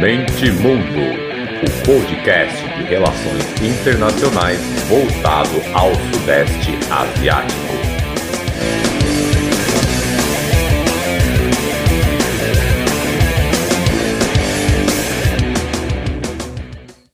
[0.00, 0.98] Mente Mundo,
[1.60, 7.60] o podcast de relações internacionais voltado ao Sudeste Asiático.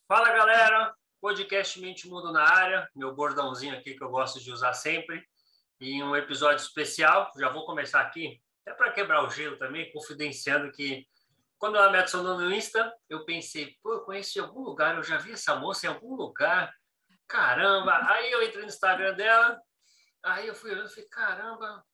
[0.07, 4.75] Fala galera, podcast Mente Mundo na área, meu bordãozinho aqui que eu gosto de usar
[4.75, 5.21] sempre,
[5.81, 7.33] em um episódio especial.
[7.37, 11.05] Já vou começar aqui, até para quebrar o gelo também, confidenciando que
[11.59, 15.03] quando ela me adicionou no Insta, eu pensei, pô, eu conheço em algum lugar, eu
[15.03, 16.73] já vi essa moça em algum lugar.
[17.27, 17.99] Caramba!
[18.11, 19.59] Aí eu entrei no Instagram dela,
[20.23, 21.85] aí eu fui olhando, falei, caramba,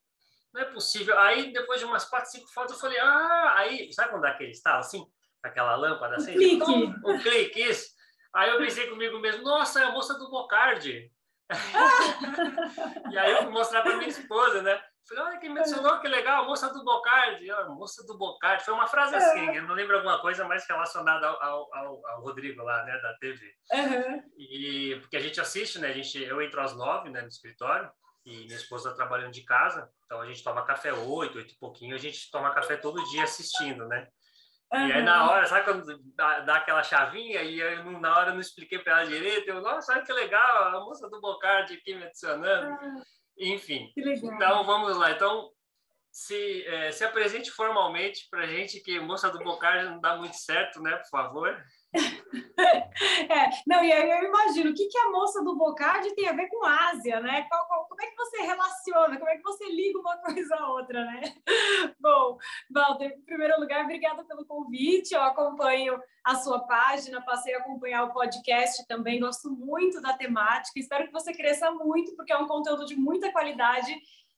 [0.53, 1.19] não é possível.
[1.19, 4.51] Aí depois de umas quatro, cinco fotos, eu falei, ah, aí, sabe quando dá aquele
[4.51, 5.07] estalo assim?
[5.43, 6.33] Aquela lâmpada assim?
[6.33, 6.71] Um clique.
[6.71, 7.91] Um, um clique, isso.
[8.35, 11.11] Aí eu pensei comigo mesmo, nossa, é a moça do Bocardi.
[13.11, 14.83] e aí eu fui mostrar para minha esposa, né?
[15.09, 17.51] Falei, olha quem mencionou, que legal, a moça do Bocardi.
[17.51, 18.65] a moça do Bocardi.
[18.65, 22.63] Foi uma frase assim, eu não lembro alguma coisa mais relacionada ao, ao, ao Rodrigo
[22.63, 23.53] lá, né, da TV.
[23.73, 24.23] Uhum.
[24.39, 25.89] E porque a gente assiste, né?
[25.89, 27.91] A gente, eu entro às nove, né, no escritório,
[28.25, 31.59] e minha esposa tá trabalhando de casa, então a gente toma café oito, oito e
[31.59, 34.07] pouquinho, a gente toma café todo dia assistindo, né?
[34.73, 34.89] Uhum.
[34.89, 38.35] E aí, na hora, sabe quando dá, dá aquela chavinha e eu, na hora eu
[38.35, 41.95] não expliquei para ela direito, eu, nossa, olha que legal, a moça do Bocardi aqui
[41.95, 42.73] me adicionando.
[42.73, 43.03] Ah,
[43.43, 45.11] Enfim, então vamos lá.
[45.11, 45.51] Então,
[46.13, 50.81] se, eh, se apresente formalmente para gente, que moça do Bocardi não dá muito certo,
[50.81, 51.65] né, por favor.
[51.95, 56.33] É, não, e aí eu imagino, o que, que a moça do Bocardi tem a
[56.33, 57.43] ver com Ásia, né?
[57.49, 60.69] Qual- qual- como é que você relaciona, como é que você liga uma coisa a
[60.71, 61.23] outra, né?
[62.01, 62.39] Bom,
[62.71, 68.05] Walter, em primeiro lugar, obrigada pelo convite, eu acompanho a sua página, passei a acompanhar
[68.05, 72.47] o podcast também, gosto muito da temática, espero que você cresça muito, porque é um
[72.47, 73.95] conteúdo de muita qualidade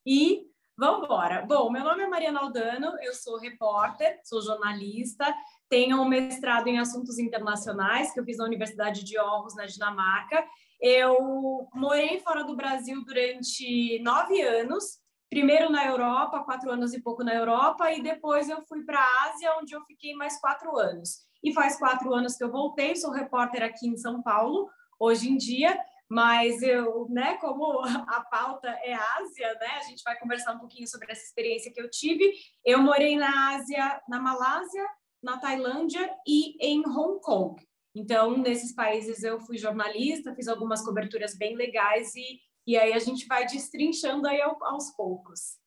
[0.06, 0.46] e
[0.77, 1.42] vamos embora.
[1.46, 5.33] Bom, meu nome é Mariana Aldano, eu sou repórter, sou jornalista,
[5.75, 10.47] tenho um mestrado em assuntos internacionais que eu fiz na Universidade de Aarhus, na Dinamarca.
[10.80, 17.24] Eu morei fora do Brasil durante nove anos, primeiro na Europa, quatro anos e pouco
[17.24, 21.24] na Europa, e depois eu fui para a Ásia, onde eu fiquei mais quatro anos.
[21.42, 25.36] E faz quatro anos que eu voltei, sou repórter aqui em São Paulo, hoje em
[25.36, 25.77] dia,
[26.08, 30.86] mas eu, né, como a pauta é Ásia, né, a gente vai conversar um pouquinho
[30.86, 32.33] sobre essa experiência que eu tive.
[32.64, 34.86] Eu morei na Ásia, na Malásia,
[35.24, 37.61] na Tailândia e em Hong Kong.
[37.95, 42.98] Então, nesses países eu fui jornalista, fiz algumas coberturas bem legais e, e aí a
[42.98, 45.58] gente vai destrinchando aí ao- aos poucos.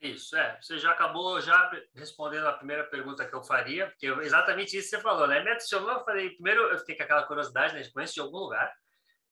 [0.00, 0.60] Isso, é.
[0.60, 4.90] Você já acabou já respondendo a primeira pergunta que eu faria, porque eu- exatamente isso
[4.90, 5.42] que você falou, né?
[5.42, 7.80] Me eu falei, primeiro eu fiquei com aquela curiosidade, né?
[7.80, 8.70] De conhecer de algum lugar.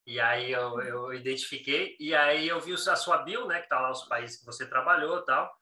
[0.07, 3.61] E aí eu, eu identifiquei, e aí eu vi a sua bio, né?
[3.61, 5.53] Que tá lá os países que você trabalhou e tal,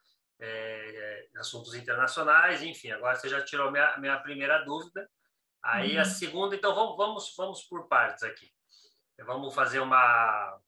[0.40, 2.90] é, assuntos internacionais, enfim.
[2.90, 5.08] Agora você já tirou minha, minha primeira dúvida.
[5.62, 6.04] Aí a Uhum.
[6.06, 8.50] segunda, então vamos, vamos, vamos por partes aqui.
[9.26, 10.58] Vamos fazer uma.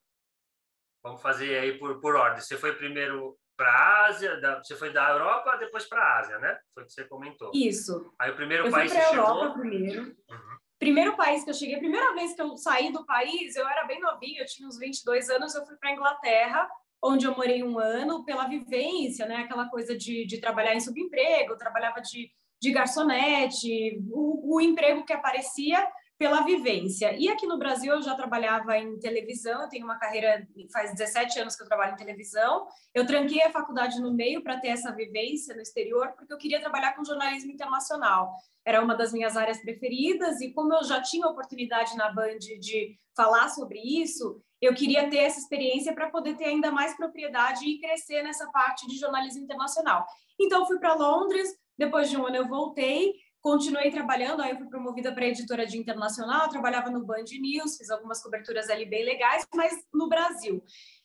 [1.02, 2.40] Vamos fazer aí por, por ordem.
[2.40, 6.38] Você foi primeiro para a Ásia, da- você foi da Europa, depois para a Ásia,
[6.38, 6.58] né?
[6.74, 7.50] Foi o que você comentou.
[7.54, 8.12] Isso.
[8.18, 9.58] Aí o primeiro Eu fui país para que a você Europa chegou.
[9.60, 10.02] primeiro.
[10.30, 10.58] Uhum.
[10.78, 13.84] Primeiro país que eu cheguei, a primeira vez que eu saí do país, eu era
[13.84, 16.68] bem novinha, eu tinha uns 22 anos, eu fui para a Inglaterra,
[17.02, 19.36] onde eu morei um ano, pela vivência, né?
[19.36, 22.30] Aquela coisa de, de trabalhar em subemprego, eu trabalhava de,
[22.60, 25.86] de garçonete, o, o emprego que aparecia
[26.18, 27.12] pela vivência.
[27.18, 31.40] E aqui no Brasil eu já trabalhava em televisão, eu tenho uma carreira, faz 17
[31.40, 32.68] anos que eu trabalho em televisão.
[32.94, 36.60] Eu tranquei a faculdade no meio para ter essa vivência no exterior, porque eu queria
[36.60, 41.26] trabalhar com jornalismo internacional era uma das minhas áreas preferidas e como eu já tinha
[41.26, 46.44] oportunidade na Band de falar sobre isso, eu queria ter essa experiência para poder ter
[46.44, 50.06] ainda mais propriedade e crescer nessa parte de jornalismo internacional.
[50.40, 54.68] Então fui para Londres, depois de um ano eu voltei, continuei trabalhando, aí eu fui
[54.68, 59.44] promovida para editora de internacional, trabalhava no Band News, fiz algumas coberturas ali bem legais,
[59.52, 60.62] mas no Brasil.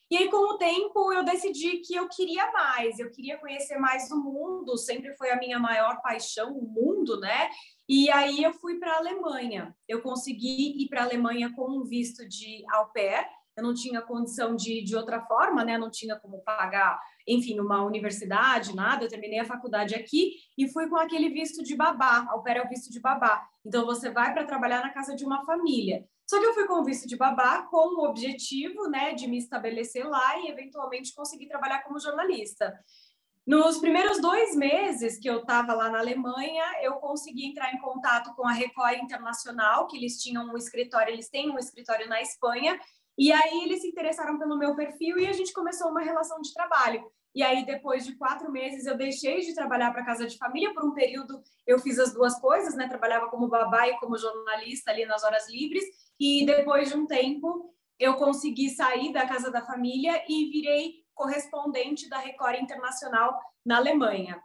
[0.09, 4.07] E aí, com o tempo, eu decidi que eu queria mais, eu queria conhecer mais
[4.07, 7.50] do mundo, sempre foi a minha maior paixão, o mundo, né?
[7.89, 9.75] E aí eu fui para a Alemanha.
[9.86, 13.27] Eu consegui ir para a Alemanha com um visto de au pair.
[13.57, 15.77] Eu não tinha condição de de outra forma, né?
[15.77, 19.04] Não tinha como pagar, enfim, uma universidade, nada.
[19.04, 22.27] Eu terminei a faculdade aqui e fui com aquele visto de babá.
[22.30, 23.44] Au pair é o visto de babá.
[23.65, 26.06] Então você vai para trabalhar na casa de uma família.
[26.30, 29.38] Só que eu fui com o visto de babá com o objetivo, né, de me
[29.38, 32.77] estabelecer lá e eventualmente conseguir trabalhar como jornalista.
[33.48, 38.36] Nos primeiros dois meses que eu estava lá na Alemanha, eu consegui entrar em contato
[38.36, 42.77] com a Record Internacional, que eles tinham um escritório, eles têm um escritório na Espanha,
[43.18, 46.54] e aí eles se interessaram pelo meu perfil e a gente começou uma relação de
[46.54, 47.10] trabalho.
[47.34, 50.74] E aí, depois de quatro meses, eu deixei de trabalhar para casa de família.
[50.74, 52.88] Por um período, eu fiz as duas coisas, né?
[52.88, 55.84] Trabalhava como babá e como jornalista ali nas horas livres.
[56.19, 62.10] E depois de um tempo, eu consegui sair da casa da família e virei correspondente
[62.10, 64.42] da Record Internacional na Alemanha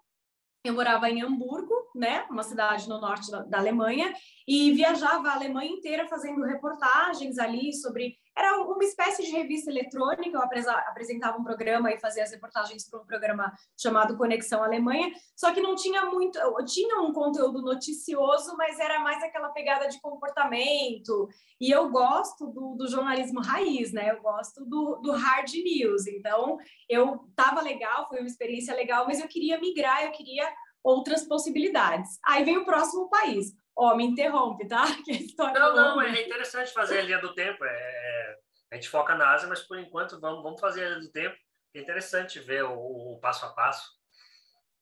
[0.65, 4.15] eu morava em Hamburgo, né, uma cidade no norte da, da, Alemanha,
[4.47, 8.17] e viajava a Alemanha inteira fazendo reportagens ali sobre.
[8.37, 13.01] Era uma espécie de revista eletrônica, eu apresentava um programa e fazia as reportagens para
[13.01, 16.39] um programa chamado Conexão Alemanha, só que não tinha muito.
[16.65, 21.29] Tinha um conteúdo noticioso, mas era mais aquela pegada de comportamento,
[21.61, 26.59] e eu gosto do, do jornalismo raiz, né, eu gosto do, do hard news, então
[26.89, 30.51] eu tava legal, foi uma experiência legal, mas eu queria migrar, eu queria
[30.83, 32.19] outras possibilidades.
[32.27, 33.55] Aí vem o próximo país.
[33.77, 34.85] Ó, oh, me interrompe, tá?
[35.55, 37.65] não, não, é interessante fazer a linha do tempo.
[37.65, 38.39] É, é,
[38.73, 41.37] a gente foca na Ásia, mas por enquanto vamos, vamos fazer a linha do tempo.
[41.75, 43.91] É interessante ver o, o passo a passo.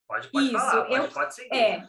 [0.09, 1.55] Pode, pode Isso, falar, pode, eu, pode seguir.
[1.55, 1.89] É.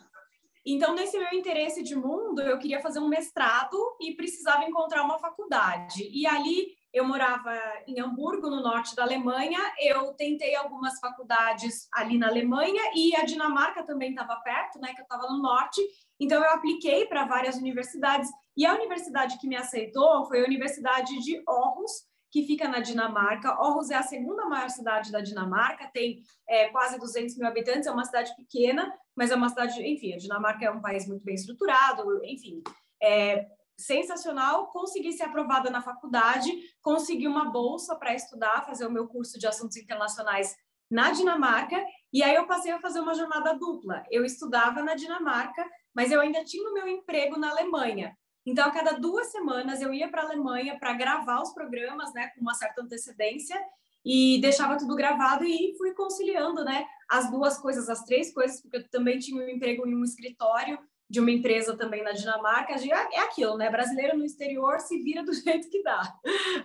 [0.64, 5.18] Então, nesse meu interesse de mundo, eu queria fazer um mestrado e precisava encontrar uma
[5.18, 6.08] faculdade.
[6.12, 7.52] E ali eu morava
[7.88, 9.60] em Hamburgo, no norte da Alemanha.
[9.80, 14.94] Eu tentei algumas faculdades ali na Alemanha e a Dinamarca também estava perto, né?
[14.94, 15.82] Que eu estava no norte.
[16.20, 21.18] Então eu apliquei para várias universidades e a universidade que me aceitou foi a Universidade
[21.20, 21.92] de Aarhus,
[22.30, 23.50] que fica na Dinamarca.
[23.50, 27.92] Aarhus é a segunda maior cidade da Dinamarca, tem é, quase 200 mil habitantes, é
[27.92, 31.36] uma cidade pequena, mas é uma cidade, enfim, a Dinamarca é um país muito bem
[31.36, 32.62] estruturado, enfim.
[33.02, 33.48] É,
[33.82, 36.52] sensacional, consegui ser aprovada na faculdade,
[36.82, 40.56] consegui uma bolsa para estudar, fazer o meu curso de assuntos internacionais
[40.90, 41.82] na Dinamarca,
[42.12, 44.04] e aí eu passei a fazer uma jornada dupla.
[44.12, 48.18] Eu estudava na Dinamarca, mas eu ainda tinha o meu emprego na Alemanha.
[48.46, 52.28] Então, a cada duas semanas eu ia para a Alemanha para gravar os programas, né,
[52.36, 53.58] com uma certa antecedência,
[54.04, 58.78] e deixava tudo gravado e fui conciliando, né, as duas coisas, as três coisas, porque
[58.78, 60.80] eu também tinha um emprego em um escritório
[61.12, 63.70] de uma empresa também na Dinamarca, é aquilo, né?
[63.70, 66.02] Brasileiro no exterior se vira do jeito que dá.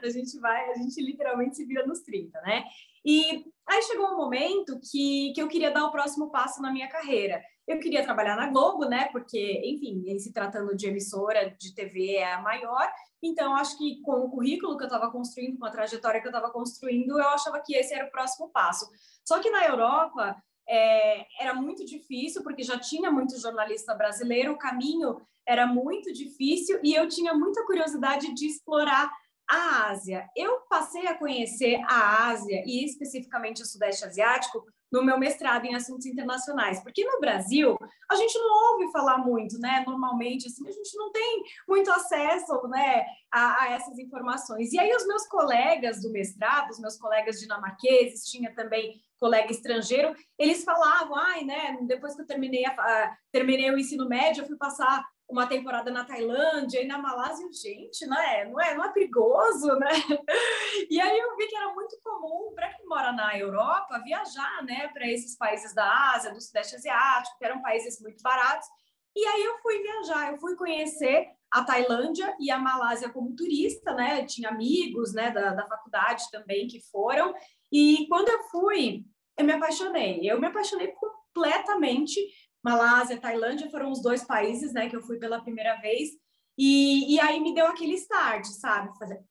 [0.01, 2.65] A gente vai, a gente literalmente se vira nos 30, né?
[3.05, 6.89] E aí chegou um momento que, que eu queria dar o próximo passo na minha
[6.89, 7.43] carreira.
[7.67, 9.09] Eu queria trabalhar na Globo, né?
[9.11, 12.89] Porque, enfim, se tratando de emissora de TV é a maior.
[13.21, 16.31] Então, acho que com o currículo que eu estava construindo, com a trajetória que eu
[16.31, 18.89] estava construindo, eu achava que esse era o próximo passo.
[19.25, 20.37] Só que na Europa,
[20.69, 26.81] é, era muito difícil, porque já tinha muito jornalista brasileiro, o caminho era muito difícil
[26.83, 29.11] e eu tinha muita curiosidade de explorar
[29.49, 30.29] a Ásia.
[30.37, 35.75] Eu passei a conhecer a Ásia e especificamente o Sudeste Asiático no meu mestrado em
[35.75, 37.77] assuntos internacionais, porque no Brasil
[38.11, 39.85] a gente não ouve falar muito, né?
[39.87, 44.73] Normalmente, assim, a gente não tem muito acesso, né, a, a essas informações.
[44.73, 50.15] E aí os meus colegas do mestrado, os meus colegas dinamarqueses, tinha também colega estrangeiro,
[50.39, 54.47] eles falavam, ai, né, depois que eu terminei, a, a, terminei o ensino médio, eu
[54.47, 58.85] fui passar uma temporada na Tailândia e na Malásia, gente, não é, não é, não
[58.85, 59.91] é perigoso, né?
[60.91, 64.89] E aí eu vi que era muito comum para quem mora na Europa viajar, né,
[64.89, 68.69] para esses países da Ásia, do Sudeste Asiático, que eram países muito baratos.
[69.17, 73.95] E aí eu fui viajar, eu fui conhecer a Tailândia e a Malásia como turista,
[73.95, 74.25] né?
[74.27, 77.35] tinha amigos, né, da, da faculdade também que foram.
[77.73, 79.05] E quando eu fui,
[79.37, 80.21] eu me apaixonei.
[80.23, 82.21] Eu me apaixonei completamente
[82.67, 86.11] Malásia, Tailândia foram os dois países, né, que eu fui pela primeira vez.
[86.59, 88.99] E, e aí me deu aquele start, sabe?
[88.99, 89.23] Fazer...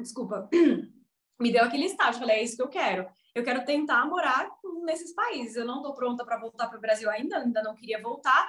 [0.00, 0.48] Desculpa.
[1.38, 2.18] me deu aquele start.
[2.18, 3.06] Falei, é isso que eu quero.
[3.34, 4.48] Eu quero tentar morar
[4.86, 5.56] nesses países.
[5.56, 8.48] Eu não estou pronta para voltar para o Brasil ainda, ainda não queria voltar.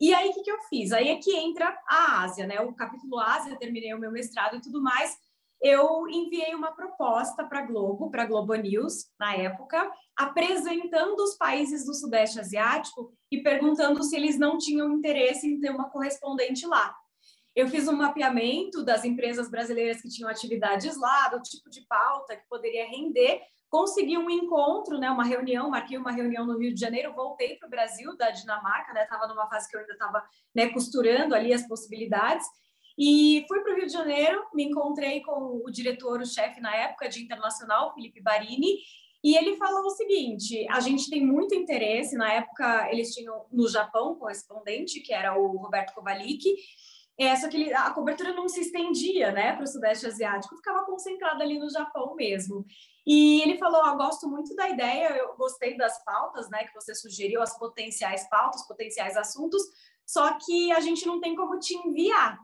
[0.00, 0.90] E aí, o que, que eu fiz?
[0.90, 2.60] Aí é que entra a Ásia, né?
[2.60, 5.16] O capítulo Ásia, terminei o meu mestrado e tudo mais
[5.62, 11.36] eu enviei uma proposta para a Globo, para a Globo News, na época, apresentando os
[11.36, 16.66] países do Sudeste Asiático e perguntando se eles não tinham interesse em ter uma correspondente
[16.66, 16.94] lá.
[17.54, 22.36] Eu fiz um mapeamento das empresas brasileiras que tinham atividades lá, do tipo de pauta
[22.36, 26.80] que poderia render, consegui um encontro, né, uma reunião, marquei uma reunião no Rio de
[26.80, 30.22] Janeiro, voltei para o Brasil, da Dinamarca, né, estava numa fase que eu ainda estava
[30.54, 32.46] né, costurando ali as possibilidades,
[32.98, 36.74] e fui para o Rio de Janeiro, me encontrei com o diretor, o chefe na
[36.74, 38.78] época de internacional, Felipe Barini,
[39.22, 42.16] e ele falou o seguinte: a gente tem muito interesse.
[42.16, 46.44] Na época, eles tinham no Japão correspondente, que era o Roberto Kovalik,
[47.18, 50.84] é, só que ele, a cobertura não se estendia né, para o Sudeste Asiático, ficava
[50.84, 52.64] concentrada ali no Japão mesmo.
[53.06, 56.94] E ele falou: oh, gosto muito da ideia, eu gostei das pautas né, que você
[56.94, 59.62] sugeriu, as potenciais pautas, potenciais assuntos,
[60.04, 62.38] só que a gente não tem como te enviar.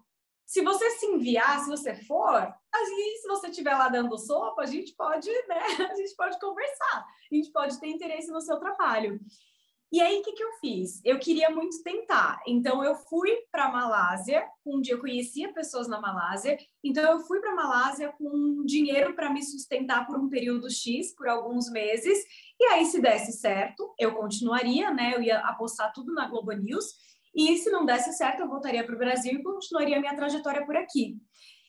[0.46, 2.36] Se você se enviar, se você for,
[2.74, 5.60] aí, se você estiver lá dando sopa, a gente pode, né?
[5.92, 9.18] A gente pode conversar, a gente pode ter interesse no seu trabalho.
[9.92, 11.02] E aí, o que, que eu fiz?
[11.04, 12.40] Eu queria muito tentar.
[12.46, 14.48] Então, eu fui para a Malásia.
[14.64, 16.56] Um dia eu conhecia pessoas na Malásia.
[16.82, 21.14] Então, eu fui para a Malásia com dinheiro para me sustentar por um período X,
[21.14, 22.24] por alguns meses.
[22.58, 25.14] E aí, se desse certo, eu continuaria, né?
[25.14, 26.86] Eu ia apostar tudo na Globo News.
[27.34, 30.76] E se não desse certo, eu voltaria para o Brasil e continuaria minha trajetória por
[30.76, 31.16] aqui.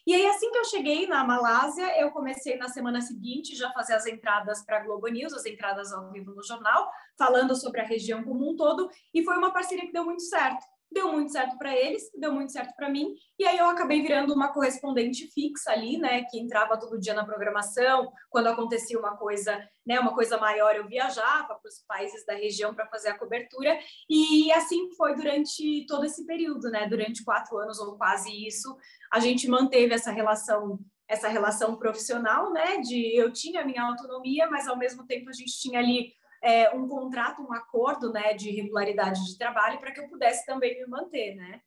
[0.05, 3.93] E aí, assim que eu cheguei na Malásia, eu comecei na semana seguinte já fazer
[3.93, 7.85] as entradas para a Globo News, as entradas ao vivo no jornal, falando sobre a
[7.85, 11.57] região como um todo, e foi uma parceria que deu muito certo deu muito certo
[11.57, 15.71] para eles, deu muito certo para mim, e aí eu acabei virando uma correspondente fixa
[15.71, 20.37] ali, né, que entrava todo dia na programação, quando acontecia uma coisa, né, uma coisa
[20.37, 23.77] maior, eu viajava para os países da região para fazer a cobertura,
[24.09, 28.77] e assim foi durante todo esse período, né, durante quatro anos ou quase isso,
[29.11, 34.49] a gente manteve essa relação essa relação profissional, né, de eu tinha a minha autonomia,
[34.49, 38.51] mas ao mesmo tempo a gente tinha ali é, um contrato, um acordo né, de
[38.51, 41.61] regularidade de trabalho para que eu pudesse também me manter, né?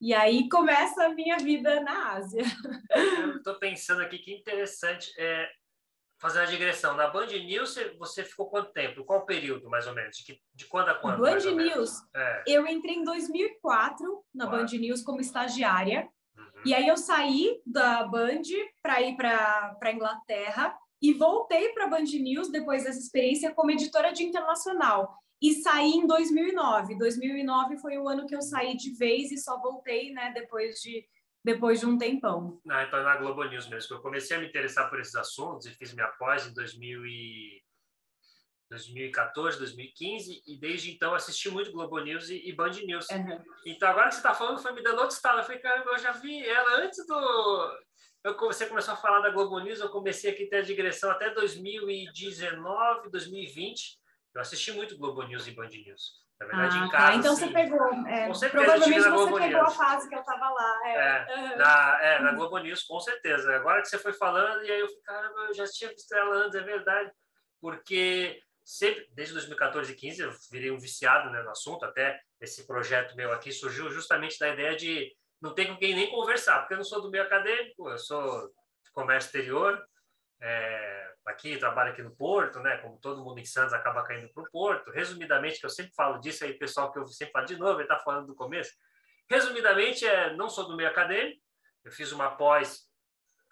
[0.00, 2.42] E aí começa a minha vida na Ásia.
[3.20, 5.48] Eu estou pensando aqui que interessante é
[6.18, 6.96] fazer a digressão.
[6.96, 9.04] Na Band News você ficou quanto tempo?
[9.04, 10.16] Qual período, mais ou menos?
[10.16, 11.20] De, de quando a quando?
[11.20, 12.02] Band News.
[12.16, 12.42] É.
[12.48, 16.08] Eu entrei em 2004 na Band News como estagiária.
[16.36, 16.62] Uhum.
[16.64, 18.42] E aí eu saí da Band
[18.82, 23.72] para ir para a Inglaterra e voltei para a Band News depois dessa experiência como
[23.72, 25.18] editora de internacional.
[25.42, 26.96] E saí em 2009.
[26.96, 31.04] 2009 foi o ano que eu saí de vez e só voltei, né, depois de
[31.44, 32.60] depois de um tempão.
[32.70, 33.96] Ah, então na Globo News mesmo.
[33.96, 37.62] Eu comecei a me interessar por esses assuntos e fiz minha pós em 2000 e...
[38.70, 43.06] 2014, 2015, e desde então assisti muito Globo News e, e Band News.
[43.10, 43.38] Uhum.
[43.66, 45.40] Então agora que você está falando, foi me dando outro estalo.
[45.40, 47.78] Eu falei, caramba, eu já vi ela antes do
[48.24, 51.30] eu, você começou a falar da Globo News, eu comecei aqui ter a digressão até
[51.30, 53.98] 2019, 2020.
[54.34, 56.22] Eu assisti muito Globo News e Band News.
[56.40, 56.96] Na verdade, ah, em tá.
[56.96, 57.12] casa.
[57.12, 57.14] Tá.
[57.16, 58.08] Então assim, você pegou.
[58.08, 59.72] É, com certeza, provavelmente você Globo pegou News.
[59.72, 60.80] a fase que eu estava lá.
[60.84, 60.94] É.
[60.94, 63.54] É, na, é, na Globo News, com certeza.
[63.54, 66.36] Agora que você foi falando, e aí eu falei, caramba, eu já tinha visto ela
[66.36, 67.10] antes, é verdade.
[67.60, 72.66] Porque sempre, desde 2014 e 15, eu virei um viciado né, no assunto, até esse
[72.66, 76.74] projeto meu aqui surgiu justamente da ideia de não tem com quem nem conversar, porque
[76.74, 78.48] eu não sou do meio acadêmico, eu sou
[78.84, 79.84] de comércio exterior,
[80.40, 82.78] é, aqui trabalho aqui no Porto, né?
[82.78, 84.90] Como todo mundo em Santos acaba caindo para o Porto.
[84.92, 87.82] Resumidamente, que eu sempre falo disso aí, pessoal que eu sempre falo de novo, ele
[87.82, 88.70] está falando do começo.
[89.28, 91.40] Resumidamente, é, não sou do meio acadêmico,
[91.84, 92.88] eu fiz uma pós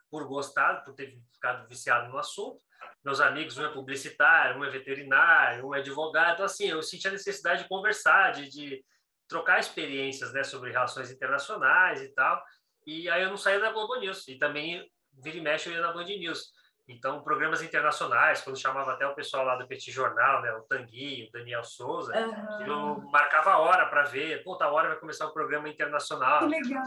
[0.08, 2.62] por gostar, por ter ficado viciado no assunto.
[3.04, 6.34] Meus amigos, um é publicitário, um é veterinário, um é advogado.
[6.34, 8.84] Então, assim, eu senti a necessidade de conversar, de, de
[9.30, 12.42] trocar experiências né, sobre relações internacionais e tal.
[12.84, 14.26] E aí eu não saía da Globo News.
[14.26, 14.84] E também,
[15.14, 16.52] vira e mexe, eu ia na Band News.
[16.88, 21.28] Então, programas internacionais, quando chamava até o pessoal lá do Petit Jornal, né, o Tanguy,
[21.28, 22.66] o Daniel Souza, uhum.
[22.66, 24.42] eu marcava a hora para ver.
[24.42, 26.40] Pô, tá hora vai começar o programa internacional.
[26.40, 26.82] Que legal.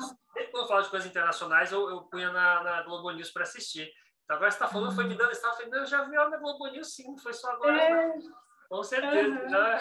[0.51, 3.89] Quando eu falo de coisas internacionais, eu, eu punha na, na Globo News para assistir.
[4.25, 4.95] Então, agora você está falando, uhum.
[4.95, 7.51] foi me dando, estava falando, eu já vi ela na Globo News, sim, foi só
[7.51, 7.81] agora.
[7.81, 8.13] É.
[8.69, 9.41] Com certeza.
[9.41, 9.49] Uhum.
[9.49, 9.79] Já...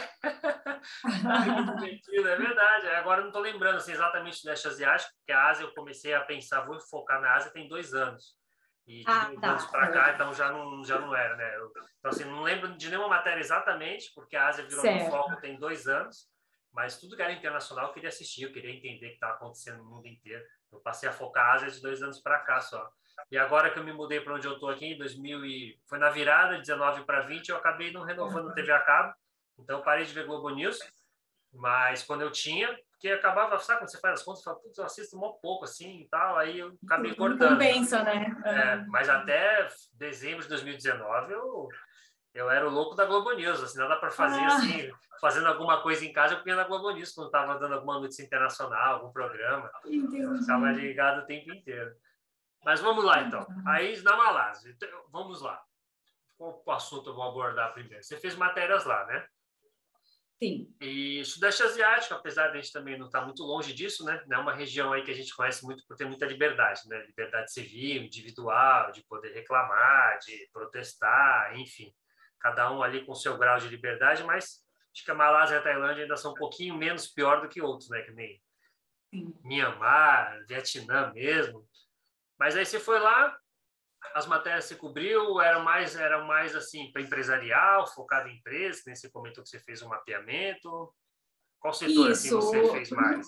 [2.28, 2.88] é verdade.
[2.88, 6.20] Agora não estou lembrando assim, exatamente do leste asiático, porque a Ásia eu comecei a
[6.20, 8.36] pensar, vou focar na Ásia tem dois anos.
[8.86, 9.50] E de ah, tá.
[9.50, 11.56] anos para cá, então já não, já não era, né?
[11.56, 15.02] Eu, então, assim, não lembro de nenhuma matéria exatamente, porque a Ásia virou certo.
[15.02, 16.28] meu foco tem dois anos,
[16.72, 19.78] mas tudo que era internacional eu queria assistir, eu queria entender o que estava acontecendo
[19.78, 20.42] no mundo inteiro.
[20.72, 22.90] Eu passei a focar a Ásia de dois anos para cá só.
[23.30, 25.78] E agora que eu me mudei para onde eu estou aqui, em 2000 e...
[25.88, 29.14] foi na virada, 19 para 20, eu acabei não renovando a TV a cabo.
[29.58, 30.78] Então parei de ver Globo News.
[31.52, 34.84] Mas quando eu tinha, porque acabava, sabe quando você faz as contas, fala, putz, eu
[34.84, 37.50] assisto um pouco assim e tal, aí eu acabei cortando.
[37.50, 38.34] Compensa, né?
[38.44, 41.68] É, mas até dezembro de 2019 eu,
[42.32, 44.46] eu era o louco da Globo News, assim, nada para fazer ah.
[44.46, 44.90] assim,
[45.20, 48.24] fazendo alguma coisa em casa, eu punha na Globo News quando estava dando alguma notícia
[48.24, 49.70] internacional, algum programa.
[49.84, 50.20] Entendi.
[50.20, 51.92] Eu ficava ligado o tempo inteiro.
[52.64, 53.46] Mas vamos lá, então.
[53.66, 54.70] Aí, na Malásia.
[54.70, 55.62] Então, vamos lá.
[56.36, 58.02] Qual assunto eu vou abordar primeiro?
[58.02, 59.26] Você fez matérias lá, né?
[60.42, 60.74] Sim.
[60.80, 64.20] E Sudeste Asiático, apesar de a gente também não estar muito longe disso, né?
[64.28, 66.98] É uma região aí que a gente conhece muito por ter muita liberdade, né?
[67.06, 71.94] Liberdade civil, individual, de poder reclamar, de protestar, enfim.
[72.40, 75.62] Cada um ali com seu grau de liberdade, mas acho que a Malásia e a
[75.62, 78.02] Tailândia ainda são um pouquinho menos pior do que outros, né?
[78.02, 78.42] Que nem
[79.14, 79.32] Sim.
[79.44, 81.64] Myanmar, Vietnã mesmo.
[82.42, 83.38] Mas aí você foi lá,
[84.16, 89.08] as matérias você cobriu, eram mais, eram mais assim, para empresarial, focado em empresa, você
[89.08, 90.92] comentou que você fez um mapeamento.
[91.60, 93.24] Qual setor assim, você fez mais?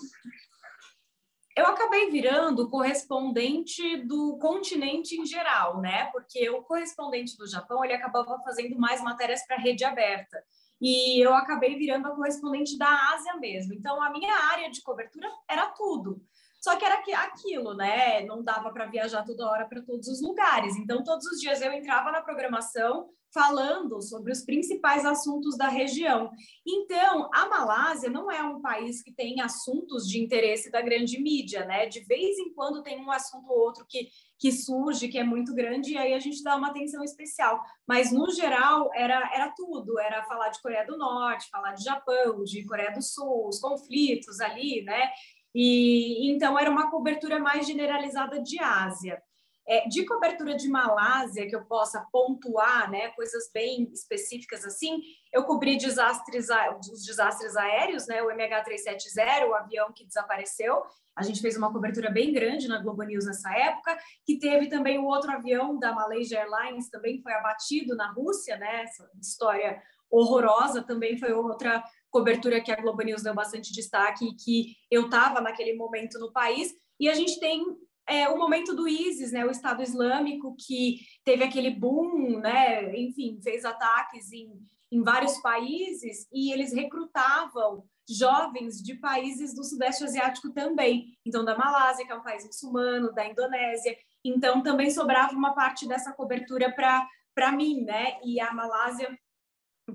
[1.57, 6.07] eu acabei virando correspondente do continente em geral, né?
[6.07, 10.43] Porque o correspondente do Japão, ele acabava fazendo mais matérias para rede aberta.
[10.81, 13.75] E eu acabei virando a correspondente da Ásia mesmo.
[13.75, 16.21] Então, a minha área de cobertura era tudo.
[16.65, 18.25] Só que era aquilo, né?
[18.25, 20.75] Não dava para viajar toda hora para todos os lugares.
[20.77, 26.31] Então, todos os dias eu entrava na programação falando sobre os principais assuntos da região.
[26.67, 31.67] Então, a Malásia não é um país que tem assuntos de interesse da grande mídia,
[31.67, 31.85] né?
[31.85, 35.55] De vez em quando tem um assunto ou outro que, que surge, que é muito
[35.55, 37.61] grande, e aí a gente dá uma atenção especial.
[37.87, 40.01] Mas, no geral, era, era tudo.
[40.01, 44.41] Era falar de Coreia do Norte, falar de Japão, de Coreia do Sul, os conflitos
[44.41, 45.11] ali, né?
[45.55, 49.23] E então era uma cobertura mais generalizada de Ásia.
[49.67, 55.01] É, de cobertura de Malásia, que eu possa pontuar, né, coisas bem específicas assim,
[55.33, 56.49] eu cobri desastres,
[56.93, 60.83] os desastres aéreos, né, o MH370, o avião que desapareceu,
[61.17, 63.97] a gente fez uma cobertura bem grande na Globo News nessa época,
[64.27, 68.83] que teve também o outro avião da Malaysia Airlines, também foi abatido na Rússia, né,
[68.83, 69.81] essa história
[70.11, 71.83] horrorosa, também foi outra
[72.15, 76.33] cobertura que a Globo News deu bastante destaque e que eu estava naquele momento no
[76.33, 76.73] país.
[77.01, 77.61] E a gente tem
[78.09, 83.41] é, o momento do ISIS, né, o Estado Islâmico, que teve aquele boom, né, enfim,
[83.43, 84.49] fez ataques em,
[84.93, 91.19] em vários países e eles recrutavam jovens de países do Sudeste Asiático também.
[91.27, 93.97] Então, da Malásia, que é um país muçulmano, da Indonésia.
[94.25, 98.19] Então, também sobrava uma parte dessa cobertura para mim, né?
[98.23, 99.19] E a Malásia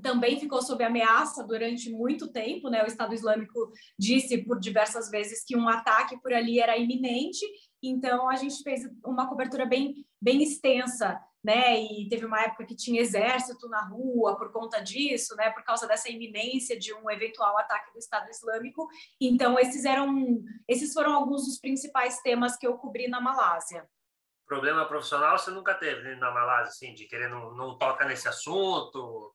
[0.01, 2.83] também ficou sob ameaça durante muito tempo, né?
[2.83, 7.45] O Estado Islâmico disse por diversas vezes que um ataque por ali era iminente,
[7.81, 11.81] então a gente fez uma cobertura bem, bem extensa, né?
[11.81, 15.49] E teve uma época que tinha exército na rua por conta disso, né?
[15.49, 18.87] Por causa dessa iminência de um eventual ataque do Estado Islâmico.
[19.19, 23.87] Então esses eram, esses foram alguns dos principais temas que eu cobri na Malásia
[24.49, 28.27] problema profissional você nunca teve né, na Malásia, assim, de querer não, não toca nesse
[28.27, 29.31] assunto,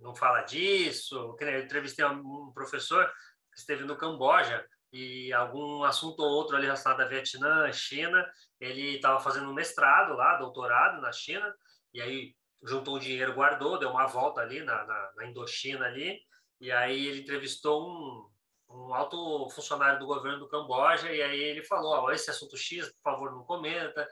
[0.00, 1.36] não fala disso.
[1.40, 3.06] Eu entrevistei um professor
[3.52, 8.28] que esteve no Camboja e algum assunto ou outro ali relacionado a Vietnã, China,
[8.58, 11.54] ele estava fazendo um mestrado lá, doutorado na China,
[11.94, 16.18] e aí juntou o dinheiro, guardou, deu uma volta ali na, na, na Indochina ali,
[16.60, 18.30] e aí ele entrevistou um,
[18.68, 22.92] um alto funcionário do governo do Camboja, e aí ele falou, ó, esse assunto X,
[22.94, 24.06] por favor, não comenta,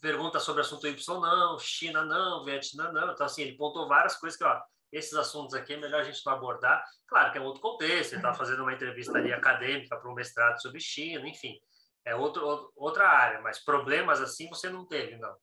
[0.00, 4.36] pergunta sobre assunto Y não, China não, Vietnã não, então assim, ele pontou várias coisas
[4.38, 4.60] que, ó,
[4.92, 6.84] esses assuntos aqui é melhor a gente não abordar.
[7.06, 10.60] Claro que é outro contexto, ele está fazendo uma entrevista ali acadêmica para um mestrado
[10.60, 11.58] sobre China, enfim,
[12.04, 15.34] é outro, outra área, mas problemas assim você não teve, não.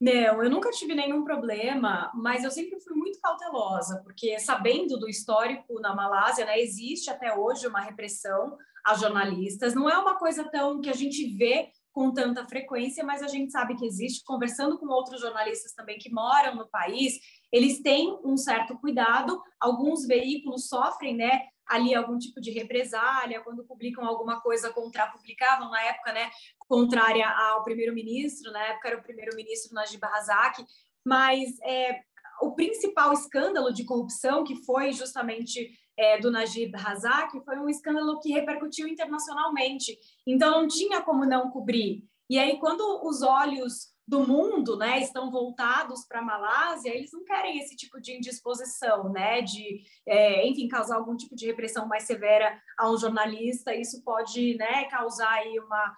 [0.00, 5.08] Não, eu nunca tive nenhum problema, mas eu sempre fui muito cautelosa, porque sabendo do
[5.08, 9.74] histórico na Malásia, né, existe até hoje uma repressão a jornalistas.
[9.74, 13.50] Não é uma coisa tão que a gente vê com tanta frequência, mas a gente
[13.50, 14.24] sabe que existe.
[14.24, 17.18] Conversando com outros jornalistas também que moram no país,
[17.52, 19.40] eles têm um certo cuidado.
[19.58, 21.42] Alguns veículos sofrem, né?
[21.66, 26.30] Ali algum tipo de represália quando publicam alguma coisa contra, publicavam na época, né?
[26.58, 30.64] Contrária ao primeiro-ministro, na época era o primeiro-ministro Najib Razak,
[31.04, 32.00] mas é,
[32.40, 38.20] o principal escândalo de corrupção que foi justamente é, do Najib Razak foi um escândalo
[38.20, 39.98] que repercutiu internacionalmente.
[40.26, 42.04] Então, não tinha como não cobrir.
[42.30, 47.22] E aí, quando os olhos do mundo, né, estão voltados para a Malásia, eles não
[47.24, 52.04] querem esse tipo de indisposição, né, de, é, enfim, causar algum tipo de repressão mais
[52.04, 53.74] severa a um jornalista.
[53.74, 55.94] Isso pode, né, causar aí uma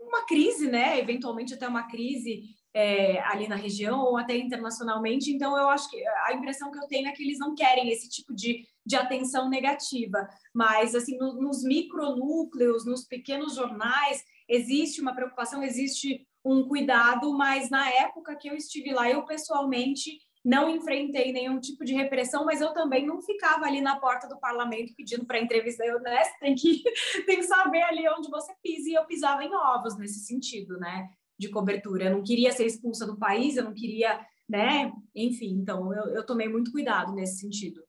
[0.00, 5.30] uma crise, né, eventualmente até uma crise é, ali na região ou até internacionalmente.
[5.30, 8.08] Então, eu acho que a impressão que eu tenho é que eles não querem esse
[8.08, 10.28] tipo de, de atenção negativa.
[10.54, 17.70] Mas, assim, no, nos micronúcleos, nos pequenos jornais, existe uma preocupação, existe um cuidado, mas
[17.70, 22.60] na época que eu estive lá, eu pessoalmente não enfrentei nenhum tipo de repressão, mas
[22.60, 25.84] eu também não ficava ali na porta do parlamento pedindo para entrevista.
[25.84, 26.82] Eu, né, tem que,
[27.26, 31.08] tem que saber ali onde você pisa, e eu pisava em ovos nesse sentido, né?
[31.38, 32.04] de cobertura.
[32.04, 34.92] Eu não queria ser expulsa do país, eu não queria, né?
[35.14, 37.82] Enfim, então eu, eu tomei muito cuidado nesse sentido.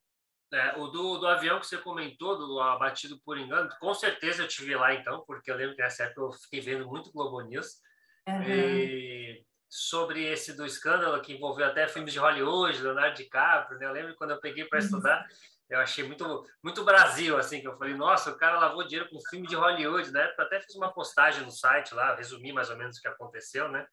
[0.53, 4.47] É, o do, do avião que você comentou, do abatido por engano, com certeza eu
[4.47, 7.67] tive lá então, porque eu lembro que nessa época eu fiquei vendo muito Globo News.
[8.27, 8.43] Uhum.
[8.43, 13.85] E sobre esse do escândalo que envolveu até filmes de Hollywood, Leonardo DiCaprio, né?
[13.85, 14.85] Eu lembro quando eu peguei para uhum.
[14.85, 15.25] estudar,
[15.69, 19.19] eu achei muito, muito Brasil, assim, que eu falei, nossa, o cara lavou dinheiro com
[19.29, 20.33] filme de Hollywood, né?
[20.37, 23.69] Eu até fiz uma postagem no site lá, resumi mais ou menos o que aconteceu,
[23.69, 23.85] né?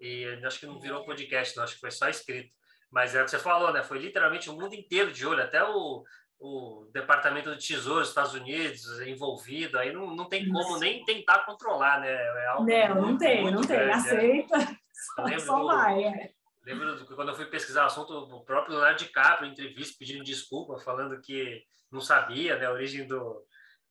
[0.00, 2.52] E acho que não virou podcast, não, acho que foi só escrito.
[2.90, 3.82] Mas é o que você falou, né?
[3.82, 6.04] Foi literalmente o mundo inteiro de olho, até o,
[6.40, 11.44] o Departamento do Tesouro dos Estados Unidos envolvido, aí não, não tem como nem tentar
[11.44, 12.10] controlar, né?
[12.10, 13.76] É algo não, muito, não tem, não tem.
[13.76, 13.92] Grande, né?
[13.92, 14.78] Aceita,
[15.16, 16.04] só, só vai.
[16.04, 16.30] É.
[16.64, 20.22] Lembro do, quando eu fui pesquisar o assunto, o próprio Leonardo DiCaprio, em entrevista, pedindo
[20.22, 23.42] desculpa, falando que não sabia né, a origem do,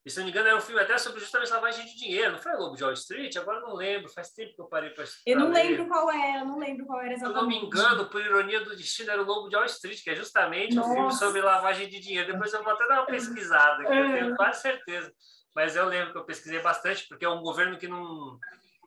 [0.04, 2.32] e se não me engano, era um filme até sobre justamente lavagem de dinheiro.
[2.32, 3.36] Não foi o Lobo de Wall Street?
[3.36, 4.08] Agora não lembro.
[4.08, 7.12] Faz tempo que eu parei para Eu não lembro qual era, não lembro qual era
[7.12, 7.34] exatamente.
[7.34, 10.02] Se eu não me engano, por ironia do destino, era o Lobo de Wall Street,
[10.02, 10.88] que é justamente Nossa.
[10.88, 12.32] um filme sobre lavagem de dinheiro.
[12.32, 15.12] Depois eu vou até dar uma pesquisada, que eu tenho quase certeza.
[15.54, 18.38] Mas eu lembro que eu pesquisei bastante, porque é um governo que não,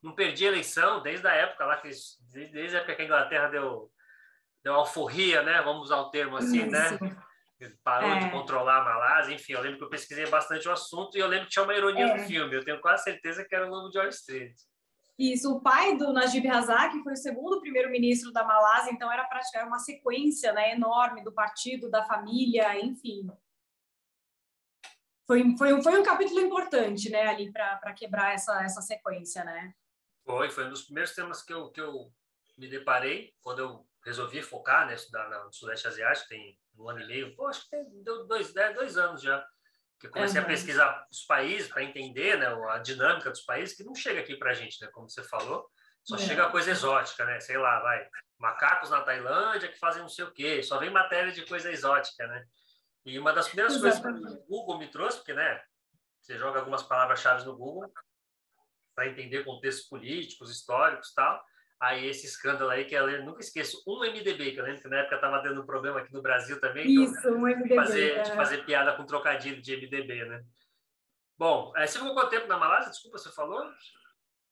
[0.02, 1.90] não perdia eleição desde a época lá, que,
[2.32, 3.92] desde a época que a Inglaterra deu,
[4.64, 5.62] deu alforria, né?
[5.62, 6.96] Vamos usar o termo assim, né?
[6.96, 7.04] Isso.
[7.04, 7.18] né?
[7.84, 8.20] Parou é.
[8.20, 11.28] de controlar a Malásia, enfim, eu lembro que eu pesquisei bastante o assunto e eu
[11.28, 12.18] lembro que tinha uma ironia é.
[12.18, 14.56] no filme, eu tenho quase certeza que era o Lobo de Wall Street.
[15.18, 19.68] Isso, o pai do Najib Razak foi o segundo primeiro-ministro da Malásia, então era praticar
[19.68, 23.30] uma sequência né, enorme do partido, da família, enfim.
[25.28, 29.74] Foi, foi, foi um capítulo importante, né, ali para quebrar essa, essa sequência, né?
[30.26, 32.12] Foi, foi um dos primeiros temas que eu, que eu
[32.58, 37.08] me deparei quando eu resolvi focar, né, estudar no Sudeste Asiático, tem um ano e
[37.08, 39.46] meio, pô, acho que tem dois, né, dois anos já,
[40.00, 40.46] que eu comecei uhum.
[40.46, 44.36] a pesquisar os países para entender né, a dinâmica dos países, que não chega aqui
[44.36, 45.70] para a gente, né, como você falou,
[46.04, 46.20] só é.
[46.20, 48.08] chega coisa exótica, né, sei lá, vai,
[48.40, 52.26] macacos na Tailândia que fazem não sei o quê, só vem matéria de coisa exótica,
[52.28, 52.46] né,
[53.06, 54.22] e uma das primeiras Exatamente.
[54.22, 55.62] coisas que o Google me trouxe, porque, né,
[56.20, 57.92] você joga algumas palavras-chave no Google
[58.96, 61.44] para entender contextos políticos, históricos tal,
[61.82, 65.00] aí esse escândalo aí, que eu nunca esqueço, um MDB, que eu lembro que na
[65.00, 66.86] época estava tendo um problema aqui no Brasil também.
[66.86, 67.70] Isso, um MDB.
[67.70, 68.22] De fazer, é.
[68.22, 70.44] de fazer piada com trocadilho de MDB, né?
[71.38, 72.92] Bom, é, você ficou quanto tempo na Malásia?
[72.92, 73.68] Desculpa, você falou?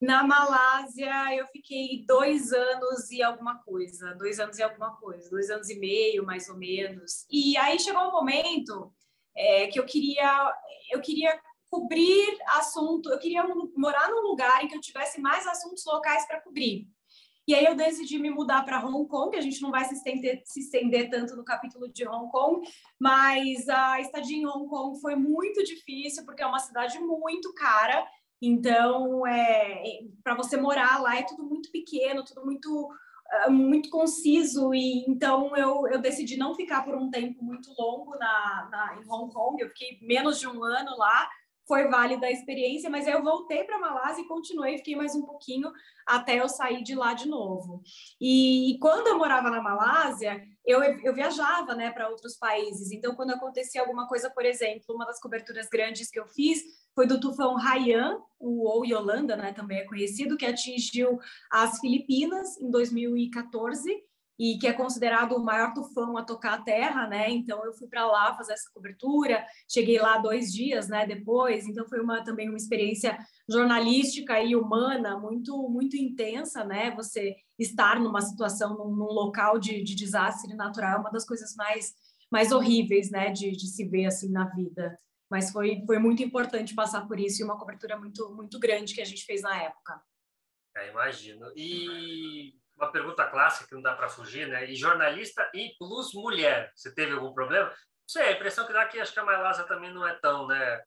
[0.01, 5.51] Na Malásia, eu fiquei dois anos e alguma coisa, dois anos e alguma coisa, dois
[5.51, 7.27] anos e meio, mais ou menos.
[7.29, 8.91] E aí chegou um momento
[9.35, 10.51] é, que eu queria,
[10.89, 11.39] eu queria
[11.69, 13.43] cobrir assunto, eu queria
[13.75, 16.87] morar num lugar em que eu tivesse mais assuntos locais para cobrir.
[17.49, 20.39] E aí eu decidi me mudar para Hong Kong, a gente não vai se estender,
[20.45, 22.63] se estender tanto no capítulo de Hong Kong,
[22.99, 28.05] mas a estadia em Hong Kong foi muito difícil, porque é uma cidade muito cara,
[28.39, 29.81] então é,
[30.23, 32.87] para você morar lá é tudo muito pequeno, tudo muito
[33.31, 38.15] ah, muito conciso e então eu, eu decidi não ficar por um tempo muito longo
[38.17, 41.27] na, na em Hong Kong eu fiquei menos de um ano lá
[41.69, 45.21] foi válida a experiência, mas aí eu voltei para Malásia e continuei, fiquei mais um
[45.21, 45.71] pouquinho
[46.03, 47.83] até eu sair de lá de novo.
[48.19, 52.91] E, e quando eu morava na Malásia, eu, eu viajava né, para outros países.
[52.91, 56.59] Então, quando acontecia alguma coisa, por exemplo, uma das coberturas grandes que eu fiz
[56.95, 61.19] foi do tufão Haiyan, o, ou Yolanda, né, também é conhecido, que atingiu
[61.51, 64.08] as Filipinas em 2014
[64.39, 67.29] e que é considerado o maior tufão a tocar a Terra, né?
[67.29, 71.05] Então eu fui para lá fazer essa cobertura, cheguei lá dois dias, né?
[71.05, 76.91] Depois, então foi uma também uma experiência jornalística e humana muito muito intensa, né?
[76.91, 81.53] Você estar numa situação num, num local de, de, desastre natural é uma das coisas
[81.57, 81.93] mais
[82.31, 83.31] mais horríveis, né?
[83.31, 84.97] De, de se ver assim na vida.
[85.29, 89.01] Mas foi foi muito importante passar por isso e uma cobertura muito muito grande que
[89.01, 90.01] a gente fez na época.
[90.77, 91.51] É, imagino.
[91.57, 94.69] E uma pergunta clássica que não dá para fugir, né?
[94.69, 97.67] E jornalista e plus mulher, você teve algum problema?
[97.67, 97.75] Não
[98.07, 100.81] sei, a impressão que dá aqui, acho que a Malásia também não é tão, né?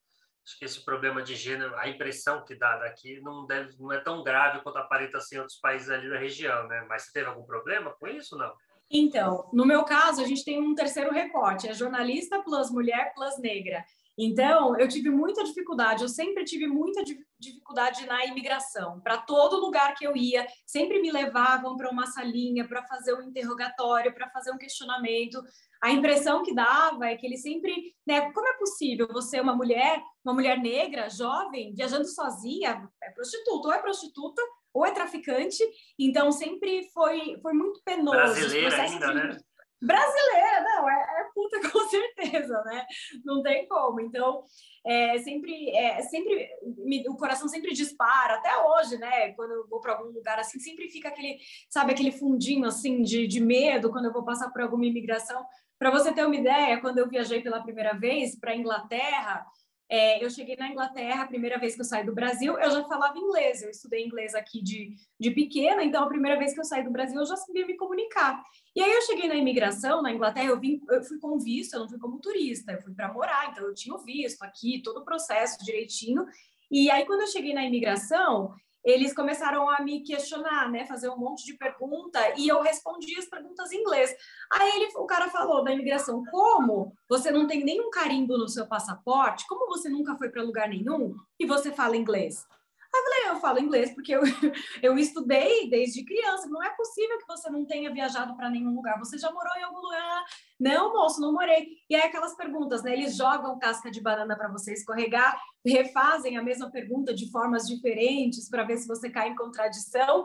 [0.45, 3.99] Acho que esse problema de gênero, a impressão que dá daqui não, deve, não é
[3.99, 6.85] tão grave quanto aparenta ser em outros países ali da região, né?
[6.89, 8.53] Mas você teve algum problema com isso, não?
[8.91, 13.39] Então, no meu caso, a gente tem um terceiro recorte, é jornalista plus mulher plus
[13.39, 13.83] negra.
[14.17, 17.03] Então, eu tive muita dificuldade, eu sempre tive muita
[17.39, 18.99] dificuldade na imigração.
[19.01, 23.23] Para todo lugar que eu ia, sempre me levavam para uma salinha para fazer um
[23.23, 25.41] interrogatório, para fazer um questionamento.
[25.81, 30.01] A impressão que dava é que ele sempre, né, como é possível você uma mulher,
[30.23, 34.41] uma mulher negra, jovem, viajando sozinha, é prostituta, ou é prostituta,
[34.73, 35.63] ou é traficante,
[35.99, 38.17] então sempre foi, foi muito penoso.
[38.17, 39.37] Brasileira ainda, né?
[39.85, 42.85] Brasileira, não, é, é, puta com certeza, né?
[43.23, 43.99] Não tem como.
[43.99, 44.43] Então,
[44.85, 49.33] é, sempre, é, sempre me, o coração sempre dispara, até hoje, né?
[49.33, 51.37] Quando eu vou para algum lugar assim, sempre fica aquele,
[51.69, 55.45] sabe, aquele fundinho assim de, de medo quando eu vou passar por alguma imigração.
[55.77, 59.45] Para você ter uma ideia, quando eu viajei pela primeira vez para Inglaterra,
[59.93, 62.83] é, eu cheguei na Inglaterra, a primeira vez que eu saí do Brasil, eu já
[62.85, 63.61] falava inglês.
[63.61, 66.89] Eu estudei inglês aqui de, de pequena, então a primeira vez que eu saí do
[66.89, 68.43] Brasil eu já sabia me comunicar.
[68.75, 71.81] E aí eu cheguei na imigração, na Inglaterra, eu, vim, eu fui com visto, eu
[71.81, 75.01] não fui como turista, eu fui para morar, então eu tinha o visto aqui, todo
[75.01, 76.25] o processo direitinho.
[76.71, 78.51] E aí quando eu cheguei na imigração,
[78.83, 83.25] eles começaram a me questionar, né, fazer um monte de pergunta e eu respondi as
[83.25, 84.13] perguntas em inglês.
[84.51, 88.67] Aí ele, o cara falou da imigração, como você não tem nenhum carimbo no seu
[88.67, 92.45] passaporte, como você nunca foi para lugar nenhum e você fala inglês?
[92.93, 94.21] Aí eu falei, eu falo inglês porque eu,
[94.83, 96.47] eu estudei desde criança.
[96.47, 98.99] Não é possível que você não tenha viajado para nenhum lugar.
[98.99, 100.23] Você já morou em algum lugar?
[100.59, 101.67] Não, moço, não morei.
[101.89, 102.93] E aí aquelas perguntas, né?
[102.93, 108.47] Eles jogam casca de banana para você escorregar, refazem a mesma pergunta de formas diferentes
[108.47, 110.23] para ver se você cai em contradição.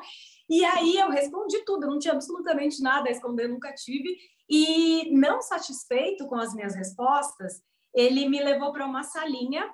[0.49, 4.15] E aí eu respondi tudo, eu não tinha absolutamente nada a esconder, nunca tive.
[4.49, 7.63] E não satisfeito com as minhas respostas,
[7.95, 9.69] ele me levou para uma salinha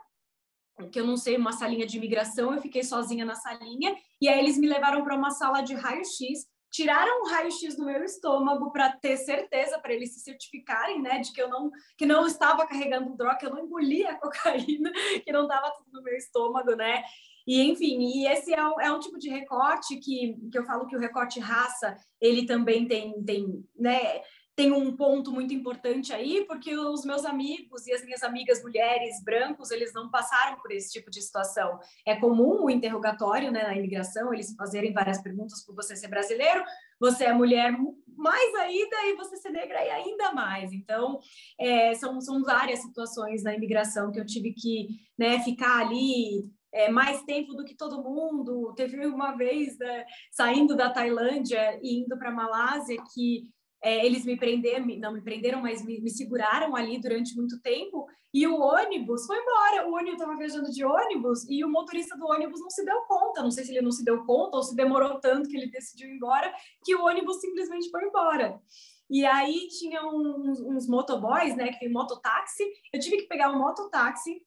[0.90, 4.38] que eu não sei, uma salinha de imigração, eu fiquei sozinha na salinha, e aí
[4.38, 8.90] eles me levaram para uma sala de raio-x, tiraram o raio-x do meu estômago para
[8.90, 13.16] ter certeza, para eles se certificarem, né, de que eu não, que não estava carregando
[13.16, 14.90] droga, que eu não engolia cocaína,
[15.24, 17.04] que não estava tudo no meu estômago, né,
[17.46, 20.86] e enfim, e esse é um, é um tipo de recorte que, que eu falo
[20.86, 24.22] que o recorte raça, ele também tem, tem né,
[24.56, 29.22] tem um ponto muito importante aí, porque os meus amigos e as minhas amigas mulheres
[29.22, 31.78] brancos, eles não passaram por esse tipo de situação.
[32.06, 36.64] É comum o interrogatório né, na imigração, eles fazerem várias perguntas por você ser brasileiro,
[37.00, 37.76] você é mulher
[38.16, 40.72] mais ainda e você ser negra e ainda mais.
[40.72, 41.18] Então,
[41.58, 44.88] é, são, são várias situações na imigração que eu tive que
[45.18, 48.72] né, ficar ali é, mais tempo do que todo mundo.
[48.76, 53.52] Teve uma vez né, saindo da Tailândia e indo para Malásia que
[53.84, 58.06] é, eles me prenderam, não me prenderam, mas me, me, seguraram ali durante muito tempo.
[58.32, 59.86] E o ônibus foi embora.
[59.86, 63.42] O ônibus estava viajando de ônibus e o motorista do ônibus não se deu conta.
[63.42, 66.08] Não sei se ele não se deu conta ou se demorou tanto que ele decidiu
[66.08, 66.50] ir embora,
[66.82, 68.58] que o ônibus simplesmente foi embora.
[69.10, 72.64] E aí tinha uns, uns motoboys, né, que tem mototáxi.
[72.90, 74.40] Eu tive que pegar um mototáxi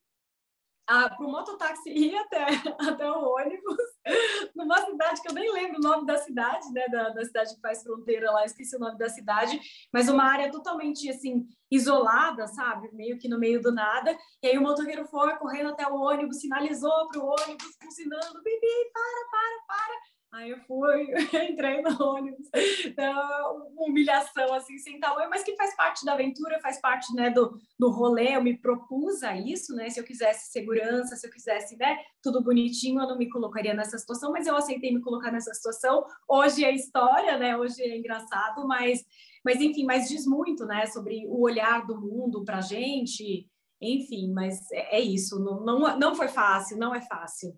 [0.84, 2.44] para o mototáxi ir até,
[2.80, 3.76] até o ônibus,
[4.54, 7.60] numa cidade que eu nem lembro o nome da cidade, né, da, da cidade que
[7.60, 9.60] faz fronteira lá, esqueci o nome da cidade,
[9.92, 14.58] mas uma área totalmente, assim, isolada, sabe, meio que no meio do nada, e aí
[14.58, 19.76] o motoqueiro foi correndo até o ônibus, sinalizou para o ônibus, buzinando, bibi, para, para,
[19.76, 19.94] para,
[20.30, 21.08] Aí eu fui,
[21.50, 22.48] entrei no ônibus,
[22.84, 27.58] então, humilhação assim, sem tamanho, mas que faz parte da aventura, faz parte, né, do,
[27.78, 31.78] do rolê, eu me propus a isso, né, se eu quisesse segurança, se eu quisesse,
[31.78, 35.54] né, tudo bonitinho, eu não me colocaria nessa situação, mas eu aceitei me colocar nessa
[35.54, 39.02] situação, hoje é história, né, hoje é engraçado, mas,
[39.42, 43.48] mas enfim, mas diz muito, né, sobre o olhar do mundo pra gente,
[43.80, 47.56] enfim, mas é, é isso, não, não, não foi fácil, não é fácil.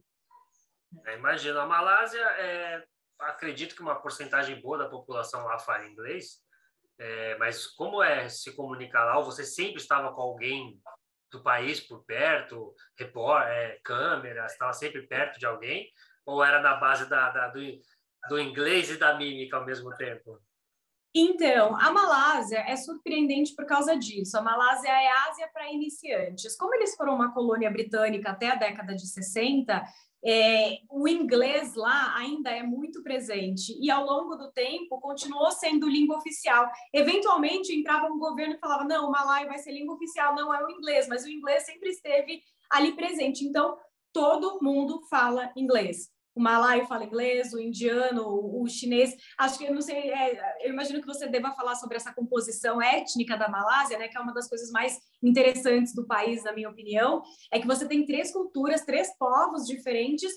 [1.07, 2.85] É, imagina, a Malásia, é,
[3.21, 6.43] acredito que uma porcentagem boa da população lá fala inglês,
[6.99, 9.19] é, mas como é se comunicar lá?
[9.19, 10.79] Ou você sempre estava com alguém
[11.31, 15.91] do país por perto, repor, é, câmera, estava sempre perto de alguém?
[16.27, 17.61] Ou era na base da, da do,
[18.29, 20.41] do inglês e da mímica ao mesmo tempo?
[21.15, 24.39] Então, a Malásia é surpreendente por causa disso.
[24.39, 26.57] A Malásia é Ásia para iniciantes.
[26.57, 29.83] Como eles foram uma colônia britânica até a década de 60,
[30.25, 35.89] é, o inglês lá ainda é muito presente e ao longo do tempo continuou sendo
[35.89, 36.71] língua oficial.
[36.93, 40.65] Eventualmente entrava um governo e falava: não, o malaio vai ser língua oficial, não é
[40.65, 43.45] o inglês, mas o inglês sempre esteve ali presente.
[43.45, 43.77] Então,
[44.13, 49.15] todo mundo fala inglês o malaio fala inglês, o indiano, o, chinês.
[49.39, 52.81] Acho que eu não sei, é, eu imagino que você deva falar sobre essa composição
[52.81, 56.71] étnica da Malásia, né, que é uma das coisas mais interessantes do país, na minha
[56.71, 60.33] opinião, é que você tem três culturas, três povos diferentes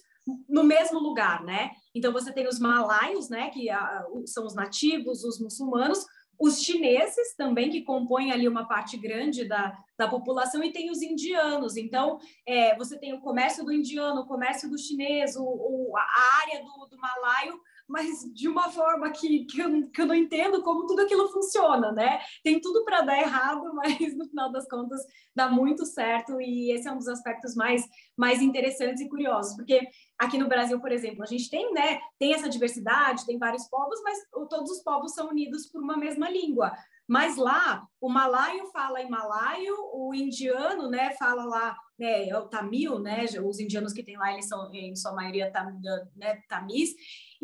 [0.47, 1.71] no mesmo lugar, né?
[1.93, 6.05] Então você tem os malaios, né, que a, são os nativos, os muçulmanos,
[6.43, 11.01] os chineses também, que compõem ali uma parte grande da, da população, e tem os
[11.01, 11.77] indianos.
[11.77, 16.41] Então, é, você tem o comércio do indiano, o comércio do chinês, o, o a
[16.41, 20.61] área do, do malaio, mas de uma forma que, que, eu, que eu não entendo
[20.63, 22.19] como tudo aquilo funciona, né?
[22.43, 25.01] Tem tudo para dar errado, mas no final das contas
[25.35, 29.87] dá muito certo, e esse é um dos aspectos mais, mais interessantes e curiosos, porque
[30.17, 33.99] aqui no Brasil, por exemplo, a gente tem, né, tem essa diversidade, tem vários povos,
[34.03, 34.17] mas
[34.49, 36.71] todos os povos são unidos por uma mesma língua.
[37.07, 42.47] Mas lá, o malaio fala em malaio, o indiano, né, fala lá, né, é o
[42.47, 45.79] tamil, né, os indianos que tem lá, eles são, em sua maioria, tam,
[46.15, 46.91] né, tamis,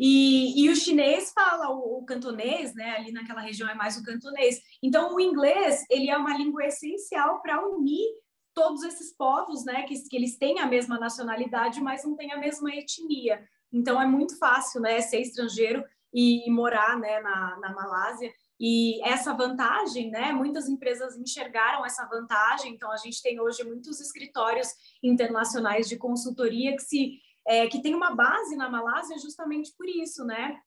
[0.02, 4.02] e, e o chinês fala o, o, cantonês, né, ali naquela região é mais o
[4.02, 4.58] cantonês.
[4.82, 8.08] Então, o inglês, ele é uma língua essencial para unir
[8.54, 12.38] todos esses povos, né, que, que eles têm a mesma nacionalidade, mas não têm a
[12.38, 13.46] mesma etnia.
[13.70, 15.84] Então, é muito fácil, né, ser estrangeiro
[16.14, 18.32] e, e morar, né, na, na Malásia.
[18.58, 24.00] E essa vantagem, né, muitas empresas enxergaram essa vantagem, então a gente tem hoje muitos
[24.00, 24.68] escritórios
[25.02, 30.24] internacionais de consultoria que se é, que tem uma base na Malásia justamente por isso,
[30.24, 30.60] né?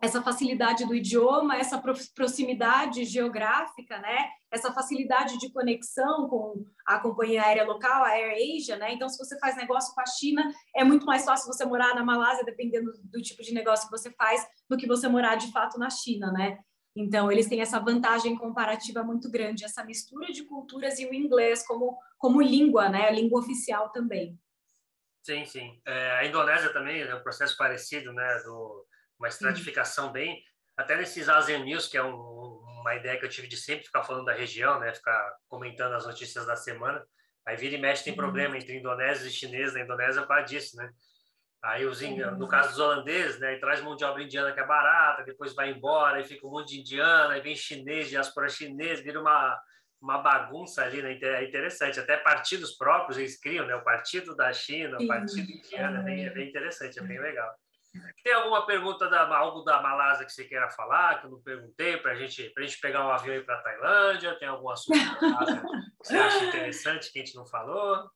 [0.00, 1.80] essa facilidade do idioma, essa
[2.14, 4.30] proximidade geográfica, né?
[4.50, 8.94] Essa facilidade de conexão com a companhia aérea local, a AirAsia, né?
[8.94, 12.02] Então, se você faz negócio com a China, é muito mais fácil você morar na
[12.02, 15.78] Malásia, dependendo do tipo de negócio que você faz, do que você morar de fato
[15.78, 16.58] na China, né?
[16.96, 21.64] Então, eles têm essa vantagem comparativa muito grande, essa mistura de culturas e o inglês
[21.66, 23.06] como, como língua, né?
[23.06, 24.38] A língua oficial também.
[25.22, 25.80] Sim, sim.
[25.86, 28.42] É, a Indonésia também é um processo parecido, né?
[28.44, 28.86] Do
[29.18, 30.12] uma estratificação uhum.
[30.12, 30.42] bem.
[30.76, 34.02] Até nesses ASEAN News, que é um, uma ideia que eu tive de sempre ficar
[34.02, 34.94] falando da região, né?
[34.94, 37.04] Ficar comentando as notícias da semana.
[37.46, 38.18] Aí vira e mexe tem uhum.
[38.18, 40.90] problema entre indonésios e chineses na Indonésia para disso, né?
[41.62, 42.00] Aí os,
[42.38, 45.70] no caso dos holandeses, né, traz mão de obra indiana que é barata, depois vai
[45.70, 49.60] embora, e fica um monte de indiana, aí vem chinês, diáspora chinês, vira uma,
[50.00, 51.18] uma bagunça ali, né?
[51.20, 52.00] É interessante.
[52.00, 53.74] Até partidos próprios eles criam, né?
[53.74, 57.54] O Partido da China, o Partido Indiano, é bem, é bem interessante, é bem legal.
[58.22, 61.96] Tem alguma pergunta da algo da Malásia que você queira falar, que eu não perguntei,
[61.96, 64.38] para gente, a gente pegar um avião e ir para a Tailândia?
[64.38, 68.08] Tem algum assunto que você acha interessante que a gente não falou?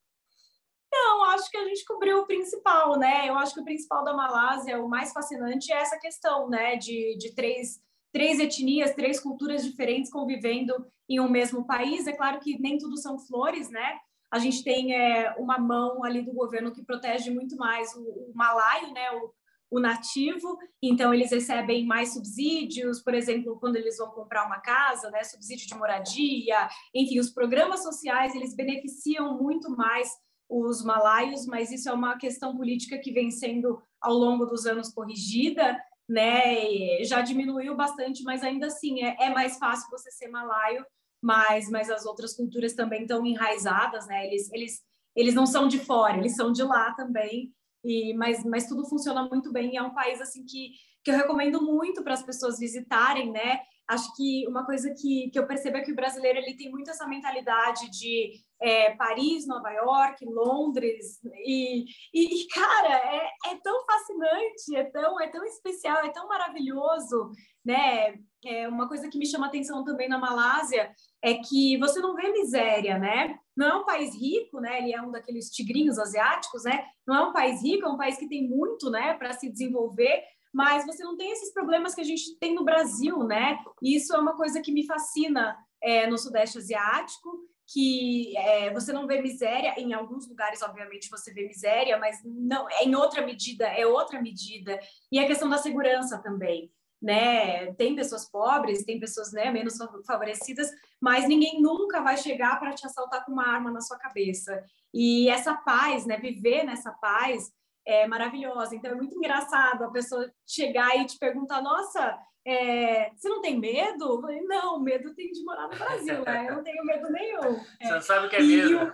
[0.92, 3.28] Não, acho que a gente cobriu o principal, né?
[3.28, 7.16] Eu acho que o principal da Malásia, o mais fascinante é essa questão, né, de,
[7.18, 7.82] de três,
[8.14, 10.72] três etnias, três culturas diferentes convivendo
[11.08, 12.06] em um mesmo país.
[12.06, 13.98] É claro que nem tudo são flores, né?
[14.32, 18.32] A gente tem é, uma mão ali do governo que protege muito mais o, o
[18.32, 19.10] malaio, né?
[19.10, 19.34] O,
[19.70, 25.10] o nativo, então eles recebem mais subsídios, por exemplo, quando eles vão comprar uma casa,
[25.10, 30.08] né, subsídio de moradia, enfim, os programas sociais, eles beneficiam muito mais
[30.48, 34.92] os malaios, mas isso é uma questão política que vem sendo ao longo dos anos
[34.92, 35.76] corrigida,
[36.08, 40.84] né, já diminuiu bastante, mas ainda assim é, é mais fácil você ser malaio,
[41.22, 44.82] mas, mas as outras culturas também estão enraizadas, né, eles, eles,
[45.16, 47.52] eles não são de fora, eles são de lá também,
[47.84, 49.76] e, mas, mas tudo funciona muito bem.
[49.76, 50.70] É um país assim que,
[51.04, 53.60] que eu recomendo muito para as pessoas visitarem, né?
[53.86, 56.90] Acho que uma coisa que, que eu percebo é que o brasileiro ele tem muito
[56.90, 58.32] essa mentalidade de
[58.64, 65.28] é, Paris, Nova York, Londres e, e, cara é, é tão fascinante, é tão é
[65.28, 67.30] tão especial, é tão maravilhoso,
[67.62, 68.14] né?
[68.42, 70.90] É uma coisa que me chama atenção também na Malásia
[71.22, 73.38] é que você não vê miséria, né?
[73.54, 74.78] Não é um país rico, né?
[74.78, 76.86] Ele é um daqueles tigrinhos asiáticos, né?
[77.06, 80.22] Não é um país rico, é um país que tem muito, né, para se desenvolver,
[80.54, 83.58] mas você não tem esses problemas que a gente tem no Brasil, né?
[83.82, 87.30] E isso é uma coisa que me fascina é, no Sudeste Asiático,
[87.66, 92.68] que é, você não vê miséria em alguns lugares, obviamente você vê miséria, mas não
[92.68, 94.78] é em outra medida, é outra medida.
[95.10, 96.70] E a questão da segurança também
[97.04, 97.70] né?
[97.74, 102.86] Tem pessoas pobres, tem pessoas né, menos favorecidas, mas ninguém nunca vai chegar para te
[102.86, 104.64] assaltar com uma arma na sua cabeça.
[104.92, 106.16] E essa paz, né?
[106.16, 107.52] Viver nessa paz
[107.86, 108.74] é maravilhosa.
[108.74, 113.58] Então é muito engraçado a pessoa chegar e te perguntar: Nossa, é, você não tem
[113.58, 114.04] medo?
[114.04, 116.46] Eu falei, não, medo tem de morar no Brasil, né?
[116.48, 117.58] Eu não tenho medo nenhum.
[117.80, 118.92] Você não sabe o que é medo.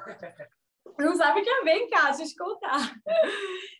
[0.98, 2.94] não sabe o que é vem cá, deixa eu te contar.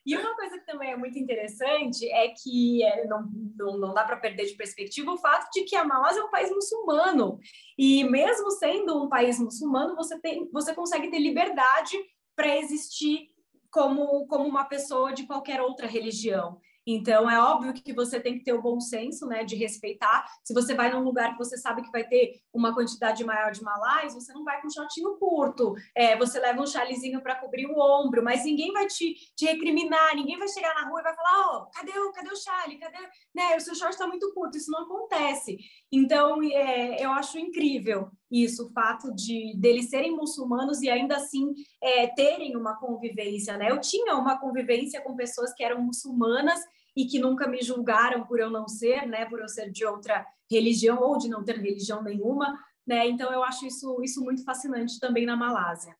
[0.04, 4.02] E uma coisa que também é muito interessante é que é, não, não, não dá
[4.02, 7.38] para perder de perspectiva o fato de que a Malásia é um país muçulmano.
[7.78, 11.96] E mesmo sendo um país muçulmano, você, tem, você consegue ter liberdade
[12.34, 13.28] para existir
[13.70, 16.60] como, como uma pessoa de qualquer outra religião.
[16.86, 20.26] Então, é óbvio que você tem que ter o bom senso, né, de respeitar.
[20.42, 23.62] Se você vai num lugar que você sabe que vai ter uma quantidade maior de
[23.62, 25.74] malais, você não vai com shortinho curto.
[25.94, 30.16] É, você leva um chalezinho para cobrir o ombro, mas ninguém vai te, te recriminar,
[30.16, 32.78] ninguém vai chegar na rua e vai falar: Ó, oh, cadê, o, cadê o chale?
[32.78, 32.98] Cadê?
[33.34, 34.56] Né, o seu short está muito curto.
[34.56, 35.58] Isso não acontece.
[35.92, 41.52] Então, é, eu acho incrível isso, o fato de deles serem muçulmanos e ainda assim
[41.82, 43.70] é, terem uma convivência, né?
[43.70, 46.60] Eu tinha uma convivência com pessoas que eram muçulmanas
[46.96, 50.26] e que nunca me julgaram por eu não ser, né, por eu ser de outra
[50.50, 53.08] religião ou de não ter religião nenhuma, né?
[53.08, 55.96] Então eu acho isso isso muito fascinante também na Malásia.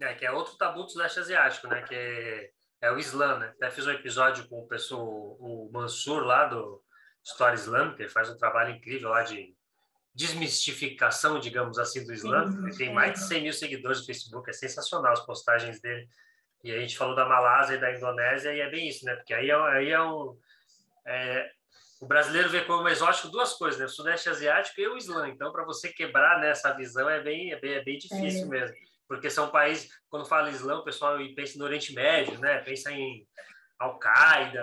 [0.00, 2.50] É, que é outro tabu do leste asiático, né, que é,
[2.82, 3.54] é o Islã, né?
[3.56, 5.06] Até fiz um episódio com o pessoal,
[5.40, 6.82] o Mansur lá do
[7.24, 9.56] História Islâmica, ele faz um trabalho incrível lá de
[10.14, 12.44] desmistificação, digamos assim, do Islã.
[12.62, 16.08] Ele tem mais de 100 mil seguidores no Facebook, é sensacional as postagens dele.
[16.62, 19.14] E a gente falou da Malásia e da Indonésia, e é bem isso, né?
[19.16, 20.38] Porque aí é, aí é um.
[21.06, 21.50] É,
[22.00, 23.86] o brasileiro vê como exótico duas coisas, né?
[23.86, 25.28] O Sudeste Asiático e o Islã.
[25.28, 28.48] Então, para você quebrar né, essa visão é bem, é bem, é bem difícil é.
[28.48, 28.76] mesmo.
[29.06, 32.58] Porque são países, quando fala Islã, o pessoal pensa no Oriente Médio, né?
[32.58, 33.26] Pensa em
[33.78, 34.62] Al-Qaeda,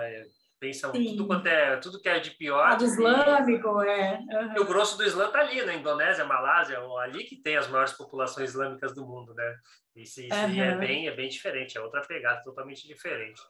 [0.62, 1.16] pensam Sim.
[1.16, 2.76] tudo quanto é tudo que é de pior.
[2.76, 4.20] do islâmico, é.
[4.30, 4.54] Uhum.
[4.56, 7.92] E o grosso do Islã tá ali, na Indonésia, Malásia, ali que tem as maiores
[7.94, 9.56] populações islâmicas do mundo, né?
[9.96, 10.62] Isso, isso uhum.
[10.62, 13.42] é bem é bem diferente, é outra pegada totalmente diferente.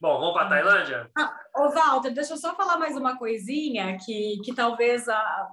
[0.00, 1.10] Bom, vamos para a Tailândia?
[1.16, 5.48] Ah, ô, Walter, deixa eu só falar mais uma coisinha que, que talvez a,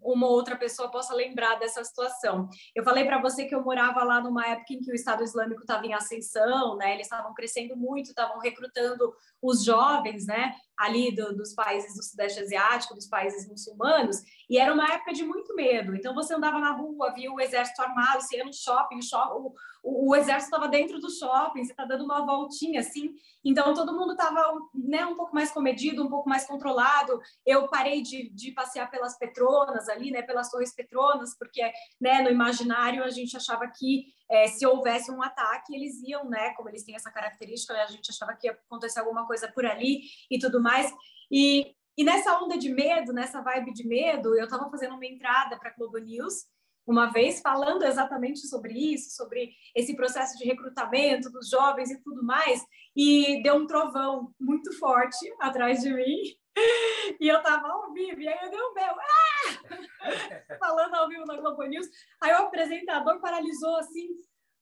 [0.00, 2.48] uma outra pessoa possa lembrar dessa situação.
[2.74, 5.62] Eu falei para você que eu morava lá numa época em que o Estado Islâmico
[5.62, 6.94] estava em ascensão, né?
[6.94, 10.54] Eles estavam crescendo muito, estavam recrutando os jovens, né?
[10.82, 14.16] Ali do, dos países do Sudeste Asiático, dos países muçulmanos,
[14.50, 15.94] e era uma época de muito medo.
[15.94, 19.54] Então você andava na rua, via o exército armado, você ia no shopping, o, shopping,
[19.82, 23.14] o, o exército estava dentro do shopping, você está dando uma voltinha assim.
[23.44, 27.20] Então todo mundo estava né, um pouco mais comedido, um pouco mais controlado.
[27.46, 30.20] Eu parei de, de passear pelas Petronas ali, né?
[30.22, 31.62] Pelas Torres Petronas, porque
[32.00, 36.54] né, no imaginário a gente achava que é, se houvesse um ataque, eles iam, né?
[36.54, 39.64] Como eles têm essa característica, né, a gente achava que ia acontecer alguma coisa por
[39.66, 40.92] ali e tudo mais.
[41.30, 45.58] E, e nessa onda de medo, nessa vibe de medo, eu estava fazendo uma entrada
[45.58, 46.46] para a Globo News
[46.86, 52.24] uma vez falando exatamente sobre isso, sobre esse processo de recrutamento dos jovens e tudo
[52.24, 52.64] mais,
[52.94, 56.22] e deu um trovão muito forte atrás de mim.
[57.20, 60.56] E eu tava ao vivo, e aí eu dei um belo, ah!
[60.58, 61.86] falando ao vivo na Globo News.
[62.20, 64.08] Aí o apresentador paralisou assim,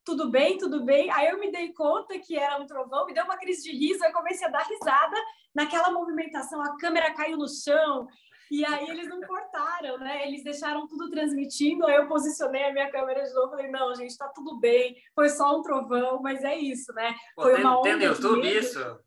[0.05, 1.11] tudo bem, tudo bem.
[1.11, 4.05] Aí eu me dei conta que era um trovão, me deu uma crise de riso,
[4.05, 5.17] aí comecei a dar risada.
[5.55, 8.07] Naquela movimentação, a câmera caiu no chão,
[8.51, 10.27] e aí eles não cortaram, né?
[10.27, 14.17] Eles deixaram tudo transmitindo, aí eu posicionei a minha câmera de novo, falei, não, gente,
[14.17, 17.15] tá tudo bem, foi só um trovão, mas é isso, né?
[17.37, 19.01] Pô, foi tem, uma onda tem no YouTube isso?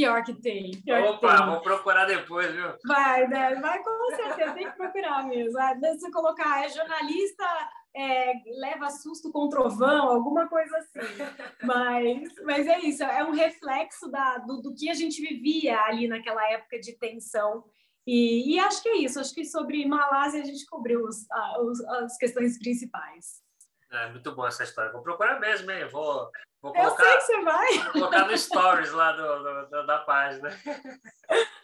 [0.00, 0.70] Pior que tem.
[0.82, 1.46] Pior Opa, que tem.
[1.46, 2.74] vou procurar depois, viu?
[2.86, 3.54] Vai, né?
[3.56, 5.58] Vai com certeza, tem que procurar mesmo.
[5.58, 7.44] Ah, você colocar, é jornalista
[7.94, 11.00] é, leva susto com trovão, alguma coisa assim.
[11.62, 16.08] Mas, mas é isso, é um reflexo da, do, do que a gente vivia ali
[16.08, 17.64] naquela época de tensão.
[18.06, 21.26] E, e acho que é isso, acho que sobre Malásia a gente cobriu os,
[21.60, 23.42] os, as questões principais.
[23.92, 24.92] É muito boa essa história.
[24.92, 25.86] Vou procurar mesmo, hein?
[25.88, 26.30] Vou,
[26.62, 27.78] vou colocar, Eu sei que você vai.
[27.78, 30.48] Vou colocar no stories lá do, do, da página.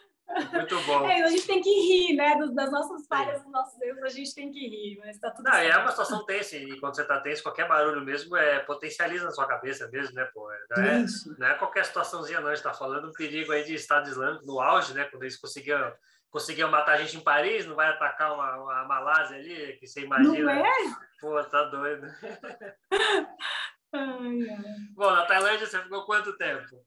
[0.51, 1.09] Muito bom.
[1.09, 2.37] É, a gente tem que rir, né?
[2.53, 5.53] Das nossas falhas, dos nossos erros, a gente tem que rir, mas tá tudo Não,
[5.53, 5.73] certo.
[5.73, 9.31] é uma situação tensa, e quando você tá tenso, qualquer barulho mesmo é, potencializa na
[9.31, 10.49] sua cabeça mesmo, né, pô?
[10.75, 11.05] Não é,
[11.39, 12.49] não é qualquer situaçãozinha, não.
[12.49, 15.05] A gente tá falando um perigo aí de Estado Islâmico no auge, né?
[15.05, 15.91] Quando eles conseguiam
[16.29, 20.01] conseguiu matar a gente em Paris, não vai atacar uma, uma Malásia ali, que você
[20.01, 20.53] imagina.
[20.53, 20.71] Não é?
[21.19, 22.05] Pô, tá doido.
[23.93, 24.63] Ai, ai.
[24.93, 26.83] Bom, na Tailândia você ficou quanto tempo?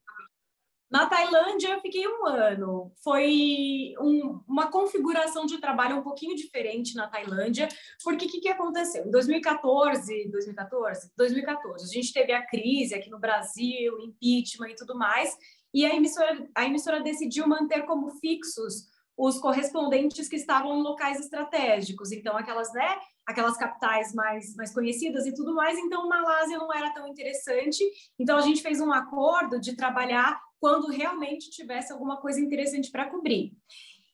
[0.90, 2.92] Na Tailândia eu fiquei um ano.
[3.02, 7.68] Foi um, uma configuração de trabalho um pouquinho diferente na Tailândia,
[8.02, 9.06] porque o que, que aconteceu?
[9.06, 14.96] Em 2014, 2014, 2014, a gente teve a crise aqui no Brasil, impeachment e tudo
[14.96, 15.36] mais,
[15.72, 18.88] e a emissora, a emissora decidiu manter como fixos
[19.20, 25.26] os correspondentes que estavam em locais estratégicos, então aquelas, né, aquelas capitais mais, mais conhecidas
[25.26, 27.84] e tudo mais, então Malásia não era tão interessante,
[28.18, 33.10] então a gente fez um acordo de trabalhar quando realmente tivesse alguma coisa interessante para
[33.10, 33.52] cobrir.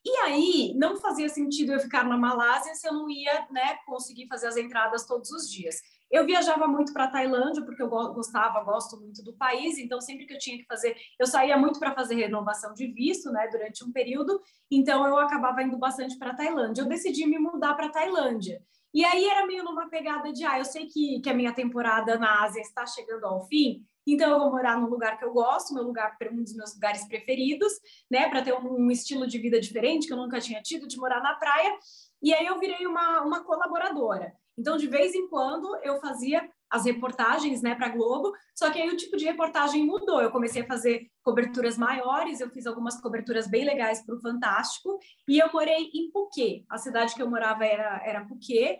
[0.05, 4.27] E aí, não fazia sentido eu ficar na Malásia se eu não ia né, conseguir
[4.27, 5.81] fazer as entradas todos os dias.
[6.11, 10.27] Eu viajava muito para a Tailândia, porque eu gostava, gosto muito do país, então sempre
[10.27, 13.85] que eu tinha que fazer, eu saía muito para fazer renovação de visto, né, durante
[13.85, 14.41] um período,
[14.71, 16.83] então eu acabava indo bastante para a Tailândia.
[16.83, 18.63] Eu decidi me mudar para a Tailândia.
[18.95, 22.19] E aí era meio numa pegada de, ah, eu sei que, que a minha temporada
[22.19, 25.75] na Ásia está chegando ao fim, então eu vou morar num lugar que eu gosto,
[25.75, 27.73] meu lugar, um dos meus lugares preferidos,
[28.11, 30.97] né, para ter um, um estilo de vida diferente que eu nunca tinha tido, de
[30.97, 31.77] morar na praia.
[32.23, 34.33] E aí eu virei uma, uma colaboradora.
[34.59, 38.81] Então, de vez em quando, eu fazia as reportagens né, para a Globo, só que
[38.81, 40.21] aí o tipo de reportagem mudou.
[40.21, 44.99] Eu comecei a fazer coberturas maiores, eu fiz algumas coberturas bem legais para o Fantástico,
[45.29, 46.65] e eu morei em Phuket.
[46.69, 48.79] A cidade que eu morava era, era Phuket,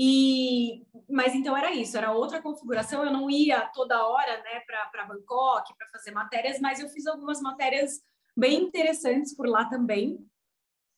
[0.00, 3.04] e, mas então era isso, era outra configuração.
[3.04, 4.60] Eu não ia toda hora né,
[4.92, 8.00] para Bangkok para fazer matérias, mas eu fiz algumas matérias
[8.36, 10.24] bem interessantes por lá também.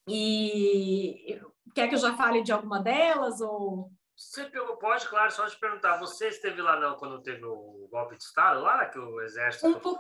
[0.07, 1.41] E
[1.75, 3.41] quer que eu já fale de alguma delas?
[3.41, 3.91] Ou...
[4.21, 4.45] Você
[4.79, 5.97] pode, claro, só te perguntar.
[5.97, 9.67] Você esteve lá não quando teve o golpe de Estado lá, que o exército.
[9.67, 9.99] Um po...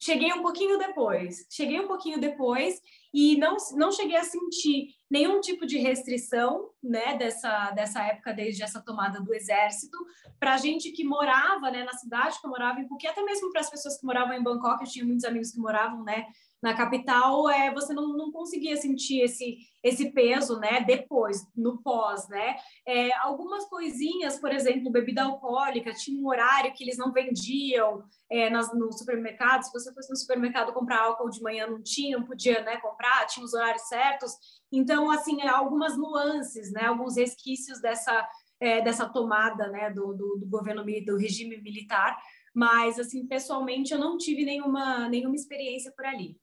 [0.00, 1.46] Cheguei um pouquinho depois.
[1.50, 2.80] Cheguei um pouquinho depois
[3.12, 8.62] e não, não cheguei a sentir nenhum tipo de restrição né, dessa, dessa época, desde
[8.62, 9.98] essa tomada do exército,
[10.40, 13.50] para a gente que morava né, na cidade, que eu morava em Phuket, até mesmo
[13.50, 16.26] para as pessoas que moravam em Bangkok, eu tinha muitos amigos que moravam né,
[16.62, 22.28] na capital, é, você não, não conseguia sentir esse, esse peso, né, depois, no pós,
[22.28, 22.56] né,
[22.86, 28.50] é, algumas coisinhas, por exemplo, bebida alcoólica, tinha um horário que eles não vendiam é,
[28.50, 32.26] nas, no supermercado, se você fosse no supermercado comprar álcool de manhã, não tinha, não
[32.26, 34.32] podia, né, comprar, tinha os horários certos,
[34.72, 38.28] então, assim, algumas nuances, né, alguns resquícios dessa,
[38.60, 42.18] é, dessa tomada, né, do, do, do governo, do regime militar,
[42.52, 46.36] Mas, assim, pessoalmente, eu não tive nenhuma, nenhuma experiência por ali.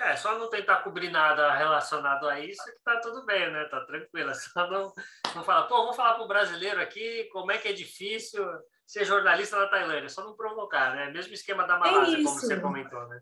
[0.00, 3.64] É, só não tentar cobrir nada relacionado a isso que tá tudo bem, né?
[3.66, 4.30] Tá tranquilo.
[4.30, 4.92] É só não,
[5.34, 8.44] não falar, pô, vamos falar pro brasileiro aqui como é que é difícil
[8.86, 10.08] ser jornalista na Tailândia.
[10.08, 11.10] Só não provocar, né?
[11.10, 13.20] Mesmo esquema da Malásia, é como você comentou, né?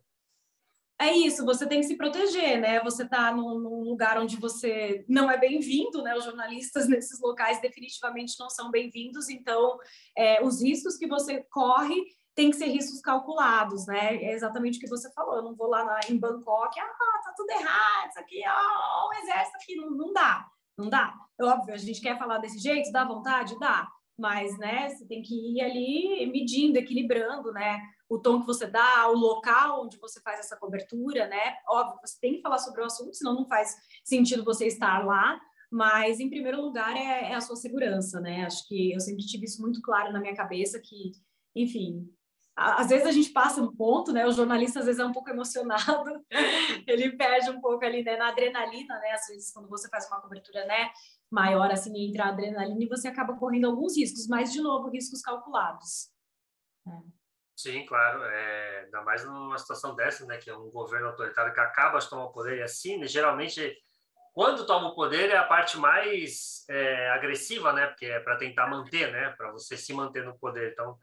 [1.02, 2.80] É isso, você tem que se proteger, né?
[2.84, 6.14] Você está num, num, lugar onde você não é bem-vindo, né?
[6.14, 9.78] Os jornalistas nesses locais definitivamente não são bem-vindos, então
[10.16, 12.04] é, os riscos que você corre
[12.34, 14.16] tem que ser riscos calculados, né?
[14.16, 15.36] É exatamente o que você falou.
[15.36, 19.12] Eu não vou lá na, em Bangkok, ah, tá tudo errado, isso aqui, ó, o
[19.22, 21.14] exército aqui, não, não dá, não dá.
[21.38, 23.58] É óbvio, a gente quer falar desse jeito, dá vontade?
[23.58, 23.88] Dá.
[24.18, 27.80] Mas, né, você tem que ir ali medindo, equilibrando, né?
[28.08, 31.56] O tom que você dá, o local onde você faz essa cobertura, né?
[31.68, 33.74] Óbvio, você tem que falar sobre o assunto, senão não faz
[34.04, 35.40] sentido você estar lá.
[35.70, 38.44] Mas, em primeiro lugar, é, é a sua segurança, né?
[38.44, 41.12] Acho que eu sempre tive isso muito claro na minha cabeça que,
[41.56, 42.06] enfim,
[42.54, 44.26] às vezes a gente passa um ponto, né?
[44.26, 46.24] O jornalista às vezes é um pouco emocionado,
[46.86, 49.12] ele perde um pouco ali né, na adrenalina, né?
[49.12, 50.90] Às vezes quando você faz uma cobertura, né,
[51.30, 55.22] maior assim entre a adrenalina e você acaba correndo alguns riscos, mas de novo riscos
[55.22, 56.10] calculados.
[56.86, 56.90] É.
[57.56, 58.22] Sim, claro.
[58.24, 60.36] É, ainda mais numa situação dessa, né?
[60.36, 63.74] Que é um governo autoritário que acaba de tomar o poder e assim, né, geralmente
[64.34, 67.86] quando toma o poder é a parte mais é, agressiva, né?
[67.86, 69.30] Porque é para tentar manter, né?
[69.36, 70.72] Para você se manter no poder.
[70.72, 70.98] Então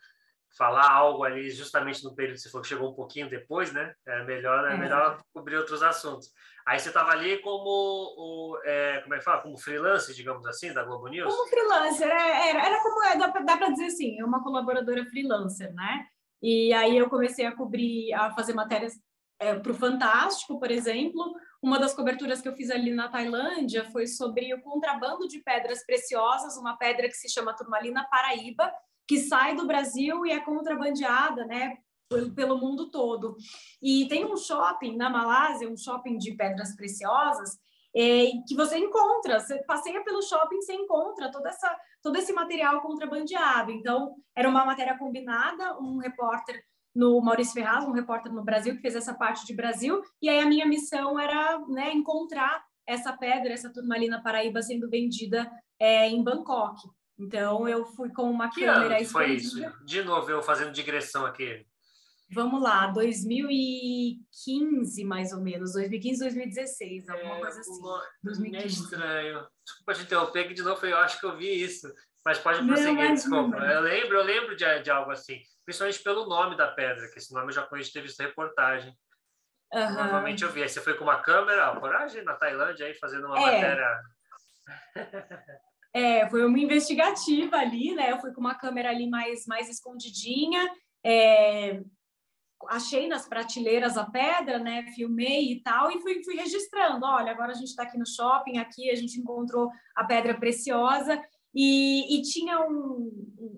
[0.58, 3.94] falar algo ali justamente no período que você falou que chegou um pouquinho depois, né?
[4.06, 4.78] É melhor, é, é.
[4.78, 6.32] melhor cobrir outros assuntos.
[6.66, 9.42] Aí você estava ali como o, é, como é que fala?
[9.42, 11.34] Como freelancer, digamos assim, da Globo News?
[11.34, 15.74] Como freelancer, é, era, era como, é, dá, dá para dizer assim, uma colaboradora freelancer,
[15.74, 16.06] né?
[16.42, 18.94] E aí eu comecei a cobrir, a fazer matérias
[19.40, 21.36] é, para o Fantástico, por exemplo.
[21.62, 25.86] Uma das coberturas que eu fiz ali na Tailândia foi sobre o contrabando de pedras
[25.86, 28.72] preciosas, uma pedra que se chama turmalina paraíba,
[29.10, 31.78] que sai do Brasil e é contrabandeada, né,
[32.36, 33.36] pelo mundo todo.
[33.82, 37.58] E tem um shopping na Malásia, um shopping de pedras preciosas,
[37.96, 42.82] é, que você encontra, você passeia pelo shopping, você encontra toda essa, todo esse material
[42.82, 43.72] contrabandeado.
[43.72, 48.82] Então, era uma matéria combinada, um repórter no Maurício Ferraz, um repórter no Brasil que
[48.82, 53.54] fez essa parte de Brasil, e aí a minha missão era né, encontrar essa pedra,
[53.54, 56.78] essa turmalina paraíba sendo vendida é, em Bangkok.
[57.20, 59.60] Então eu fui com uma que câmera ano foi isso?
[59.84, 61.68] De novo, eu fazendo digressão aqui.
[62.32, 67.78] Vamos lá, 2015 mais ou menos, 2015, 2016, alguma é, coisa assim.
[67.80, 68.02] Uma...
[68.24, 68.64] 2015.
[68.64, 69.46] É estranho.
[69.66, 71.94] Desculpa te interromper, que de novo eu acho que eu vi isso.
[72.24, 73.58] Mas pode prosseguir, não, desculpa.
[73.58, 77.34] Eu lembro, eu lembro de, de algo assim, principalmente pelo nome da pedra, que esse
[77.34, 78.96] nome eu já conheço, ter visto reportagem.
[79.74, 79.94] Uhum.
[79.94, 80.62] Normalmente eu vi.
[80.62, 83.42] Aí você foi com uma câmera, ó, coragem na Tailândia aí fazendo uma é.
[83.42, 84.00] matéria.
[85.94, 88.12] É, foi uma investigativa ali, né?
[88.12, 90.70] Eu fui com uma câmera ali mais, mais escondidinha,
[91.04, 91.82] é,
[92.68, 94.86] achei nas prateleiras a pedra, né?
[94.96, 97.06] Filmei e tal, e fui, fui registrando.
[97.06, 101.22] Olha, agora a gente está aqui no shopping, aqui a gente encontrou a pedra preciosa.
[101.54, 103.12] E, e tinha um,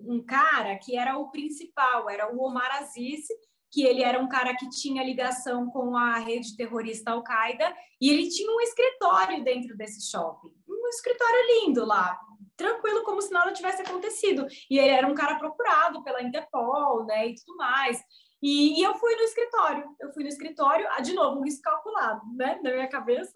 [0.06, 3.26] um, cara que era o principal, era o Omar Aziz,
[3.70, 8.28] que ele era um cara que tinha ligação com a rede terrorista Al-Qaeda, e ele
[8.28, 10.50] tinha um escritório dentro desse shopping
[10.92, 12.18] escritório lindo lá,
[12.56, 14.46] tranquilo, como se nada tivesse acontecido.
[14.70, 18.02] E ele era um cara procurado pela Interpol, né, e tudo mais.
[18.42, 21.62] E, e, eu fui no escritório, eu fui no escritório, ah, de novo, um risco
[21.62, 23.32] calculado, né, na minha cabeça,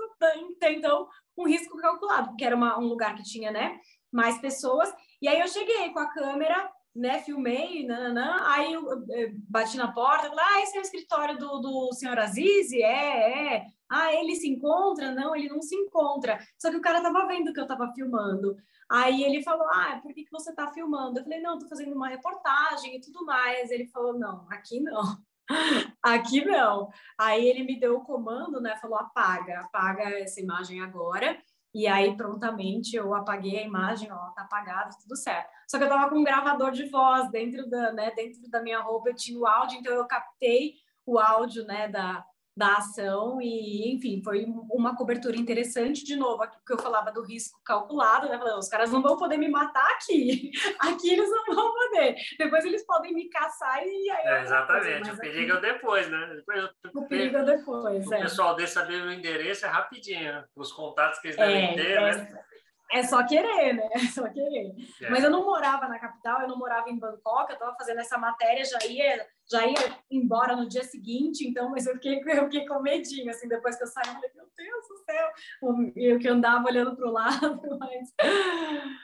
[0.65, 1.07] então,
[1.39, 3.79] um risco calculado, porque era uma, um lugar que tinha, né,
[4.11, 4.93] mais pessoas,
[5.23, 9.93] e aí eu cheguei com a câmera, né, filmei, nananã, aí eu, eu bati na
[9.93, 12.73] porta, falei, ah, esse é o escritório do, do senhor Aziz?
[12.73, 13.67] É, é.
[13.91, 15.15] Ah, ele se encontra?
[15.15, 16.39] Não, ele não se encontra.
[16.59, 18.57] Só que o cara tava vendo que eu tava filmando.
[18.89, 21.19] Aí ele falou, ah, por que, que você tá filmando?
[21.19, 23.71] Eu falei, não, tô fazendo uma reportagem e tudo mais.
[23.71, 25.03] Ele falou, não, aqui não.
[26.03, 26.91] Aqui não.
[27.19, 28.77] Aí ele me deu o comando, né?
[28.77, 31.39] Falou: apaga, apaga essa imagem agora.
[31.75, 35.51] E aí, prontamente, eu apaguei a imagem, ó, tá apagado, tudo certo.
[35.69, 38.81] Só que eu tava com um gravador de voz dentro da, né, dentro da minha
[38.81, 42.25] roupa, eu tinha o áudio, então eu captei o áudio, né, da,
[42.57, 46.05] da ação e, enfim, foi uma cobertura interessante.
[46.05, 48.39] De novo, aqui que eu falava do risco calculado, né?
[48.39, 50.51] Falando, os caras não vão poder me matar aqui,
[50.81, 52.17] aqui eles não vão poder.
[52.39, 54.27] Depois eles podem me caçar e aí.
[54.27, 56.35] É, exatamente, o perigo é depois, né?
[56.37, 58.07] Depois, o perigo é depois.
[58.07, 58.23] O é.
[58.23, 62.45] pessoal desse saber o endereço é rapidinho, os contatos que eles devem é, ter, né?
[62.91, 63.89] É, só querer, né?
[63.93, 64.75] É só querer.
[65.03, 65.11] É.
[65.11, 68.17] Mas eu não morava na capital, eu não morava em Bangkok, eu estava fazendo essa
[68.17, 72.67] matéria, já ia, já ia embora no dia seguinte, então, mas eu fiquei, eu fiquei
[72.67, 76.29] com medinho, assim, depois que eu saí, eu falei, meu Deus do céu, eu que
[76.29, 78.15] andava olhando para o lado, mas...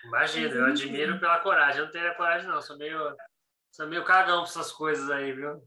[0.05, 3.17] Imagina, eu admiro pela coragem, eu não teria coragem não, sou meio...
[3.81, 5.63] É meio cagão pra essas coisas aí, viu?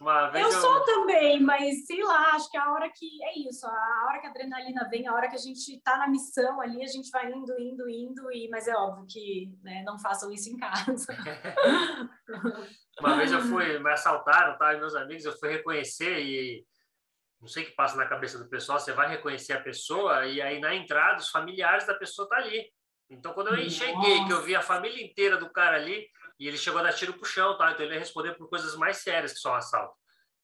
[0.00, 4.06] Eu, eu sou também, mas sei lá, acho que a hora que é isso, a
[4.06, 6.86] hora que a adrenalina vem, a hora que a gente tá na missão ali, a
[6.86, 10.56] gente vai indo, indo, indo, e mas é óbvio que né, não façam isso em
[10.56, 11.06] casa.
[13.00, 14.74] Uma vez eu fui, me assaltaram, tá?
[14.74, 16.64] E meus amigos, eu fui reconhecer e
[17.40, 20.40] não sei o que passa na cabeça do pessoal, você vai reconhecer a pessoa e
[20.40, 22.70] aí na entrada os familiares da pessoa tá ali.
[23.10, 26.06] Então quando eu cheguei, que eu vi a família inteira do cara ali,
[26.38, 27.72] e ele chegou a dar tiro pro chão, tá?
[27.72, 29.94] Então ele ia responder por coisas mais sérias que só um assalto.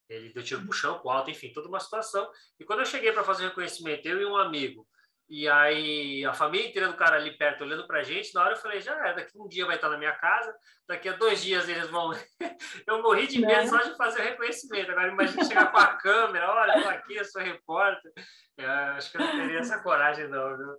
[0.09, 2.28] Ele deu tiro pro chão, pro alto, enfim, toda uma situação.
[2.59, 4.86] E quando eu cheguei para fazer reconhecimento, eu e um amigo,
[5.29, 8.59] e aí a família inteira do cara ali perto olhando pra gente, na hora eu
[8.59, 10.55] falei, já é, daqui um dia vai estar na minha casa,
[10.87, 12.12] daqui a dois dias eles vão.
[12.87, 14.91] eu morri de medo só de fazer o reconhecimento.
[14.91, 18.12] Agora imagina chegar com a câmera, olha, eu aqui, eu sou repórter.
[18.57, 20.77] Eu acho que eu não teria essa coragem, não, viu?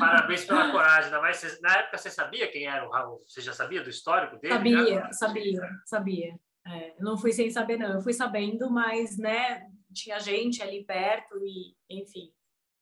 [0.00, 1.10] Parabéns pela coragem.
[1.12, 3.22] Mas na época você sabia quem era o Raul?
[3.26, 4.54] Você já sabia do histórico dele?
[4.54, 5.12] Sabia, já?
[5.12, 6.34] sabia, sabia.
[6.66, 7.94] É, não fui sem saber, não.
[7.94, 9.62] Eu fui sabendo, mas, né,
[9.94, 12.32] tinha gente ali perto e, enfim.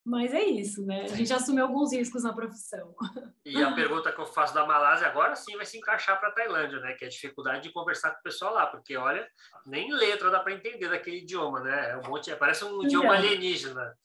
[0.05, 1.05] Mas é isso, né?
[1.05, 2.95] A gente assume alguns riscos na profissão.
[3.43, 6.33] E a pergunta que eu faço da Malásia agora sim vai se encaixar para a
[6.33, 6.93] Tailândia, né?
[6.93, 9.27] Que é a dificuldade de conversar com o pessoal lá, porque olha,
[9.65, 11.93] nem letra dá para entender daquele idioma, né?
[11.93, 13.97] É um monte, é, parece um idioma então, alienígena.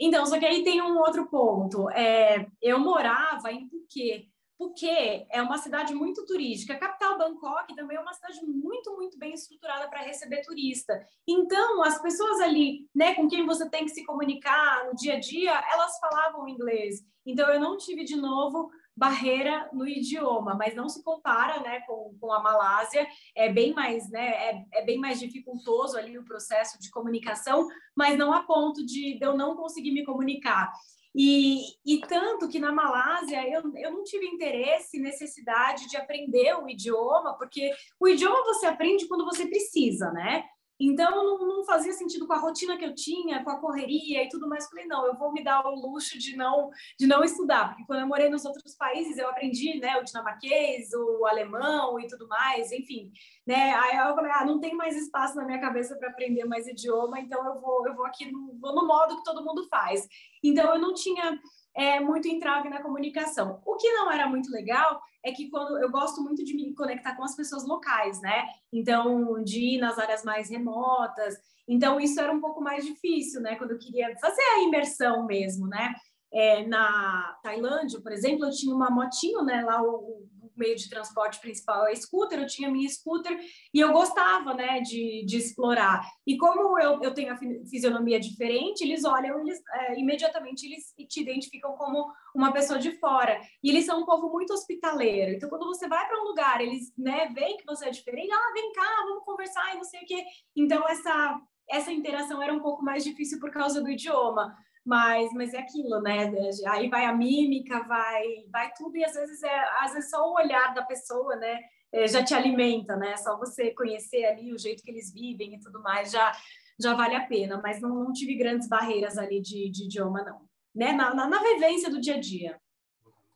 [0.00, 1.90] Então, só que aí tem um outro ponto.
[1.90, 6.74] É, eu morava em Phuket, porque é uma cidade muito turística.
[6.74, 11.00] A capital Bangkok também é uma cidade muito, muito bem estruturada para receber turista.
[11.26, 15.20] Então, as pessoas ali, né, com quem você tem que se comunicar no dia a
[15.20, 16.96] dia, elas falavam inglês.
[17.24, 22.16] Então, eu não tive de novo barreira no idioma, mas não se compara, né, com,
[22.20, 23.06] com a Malásia.
[23.36, 28.18] É bem mais, né, é, é bem mais dificultoso ali o processo de comunicação, mas
[28.18, 30.72] não a ponto de, eu não conseguir me comunicar.
[31.20, 36.68] E, e tanto que na Malásia eu, eu não tive interesse, necessidade de aprender o
[36.68, 40.44] idioma, porque o idioma você aprende quando você precisa, né?
[40.80, 44.48] Então, não, fazia sentido com a rotina que eu tinha, com a correria e tudo
[44.48, 44.68] mais.
[44.68, 48.00] Falei, não, eu vou me dar o luxo de não, de não estudar, porque quando
[48.00, 52.70] eu morei nos outros países, eu aprendi, né, o dinamarquês, o alemão e tudo mais,
[52.72, 53.10] enfim,
[53.46, 53.74] né?
[53.74, 57.20] Aí eu falei, ah, não tem mais espaço na minha cabeça para aprender mais idioma,
[57.20, 60.06] então eu vou, eu vou aqui no, vou no modo que todo mundo faz.
[60.42, 61.38] Então, eu não tinha
[61.76, 63.60] é, muito entrave na comunicação.
[63.64, 67.16] O que não era muito legal é que quando eu gosto muito de me conectar
[67.16, 68.44] com as pessoas locais, né?
[68.72, 71.36] Então, de ir nas áreas mais remotas.
[71.66, 73.56] Então, isso era um pouco mais difícil, né?
[73.56, 75.94] Quando eu queria fazer a imersão mesmo, né?
[76.32, 79.62] É, na Tailândia, por exemplo, eu tinha uma motinho, né?
[79.62, 80.26] Lá o,
[80.58, 83.38] meio de transporte principal é scooter, eu tinha minha scooter
[83.72, 86.00] e eu gostava, né, de, de explorar.
[86.26, 87.38] E como eu, eu tenho a
[87.70, 93.40] fisionomia diferente, eles olham, eles é, imediatamente eles te identificam como uma pessoa de fora.
[93.62, 95.32] E eles são um povo muito hospitaleiro.
[95.32, 98.52] Então, quando você vai para um lugar, eles, né, veem que você é diferente, ah,
[98.52, 100.24] vem cá, vamos conversar e não sei o quê.
[100.56, 101.40] Então, essa
[101.70, 104.56] essa interação era um pouco mais difícil por causa do idioma
[104.88, 106.32] mas, mas é aquilo, né?
[106.68, 110.34] Aí vai a mímica, vai, vai tudo, e às vezes é às vezes só o
[110.34, 111.60] olhar da pessoa, né?
[111.92, 113.14] É, já te alimenta, né?
[113.18, 116.32] Só você conhecer ali o jeito que eles vivem e tudo mais, já,
[116.80, 120.48] já vale a pena, mas não, não tive grandes barreiras ali de, de idioma, não.
[120.74, 120.92] Né?
[120.92, 122.58] Na, na, na, vivência do dia a dia.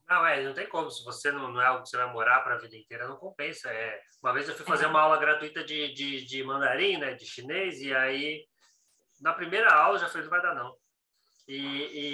[0.09, 0.90] Não, é, não tem como.
[0.90, 3.16] Se você não, não é algo que você vai morar para a vida inteira, não
[3.16, 3.70] compensa.
[3.70, 4.88] É, uma vez eu fui fazer é.
[4.88, 8.42] uma aula gratuita de, de, de mandarim, né, de chinês, e aí
[9.20, 10.82] na primeira aula já falei, não vai dar não.
[11.49, 11.57] E,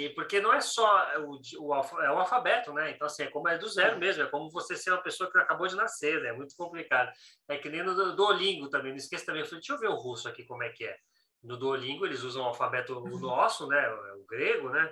[0.05, 2.91] e, porque não é só o, o, é o alfabeto, né?
[2.91, 5.37] Então, assim, é como é do zero mesmo, é como você ser uma pessoa que
[5.37, 6.29] acabou de nascer, né?
[6.29, 7.11] É muito complicado.
[7.47, 9.95] É que nem no Duolingo também, não esqueça também, eu falei, deixa eu ver o
[9.95, 10.97] russo aqui como é que é.
[11.43, 13.89] No Duolingo eles usam o alfabeto nosso, né?
[13.89, 14.91] O, o grego, né?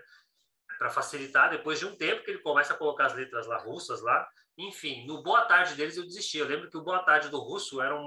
[0.78, 4.02] Para facilitar, depois de um tempo que ele começa a colocar as letras lá russas
[4.02, 4.28] lá.
[4.56, 6.38] Enfim, no boa tarde deles eu desisti.
[6.38, 8.04] Eu lembro que o boa tarde do russo eram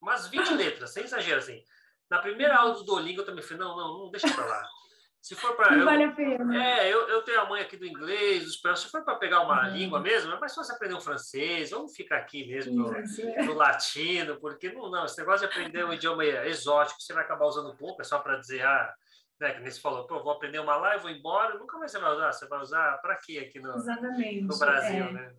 [0.00, 1.60] umas 20 letras, sem exagero, assim.
[2.08, 4.68] Na primeira aula do Duolingo eu também falei, não, não, não deixa para lá.
[5.22, 5.76] Se for para.
[5.76, 6.64] Não vale a pena.
[6.64, 8.76] É, eu, eu tenho a mãe aqui do inglês, do espanhol.
[8.76, 9.72] Se for para pegar uma uhum.
[9.72, 11.70] língua mesmo, é mais fácil aprender um francês.
[11.70, 13.42] Vamos ficar aqui mesmo no, é.
[13.44, 17.46] no, latino, porque não, não, esse negócio de aprender um idioma exótico, você vai acabar
[17.46, 18.92] usando pouco, é só para dizer, ah,
[19.40, 21.92] né, que nem você falou, pô, vou aprender uma lá e vou embora, nunca mais
[21.92, 22.32] você vai usar.
[22.32, 25.12] Você vai usar para quê aqui no, no Brasil, é.
[25.12, 25.32] né?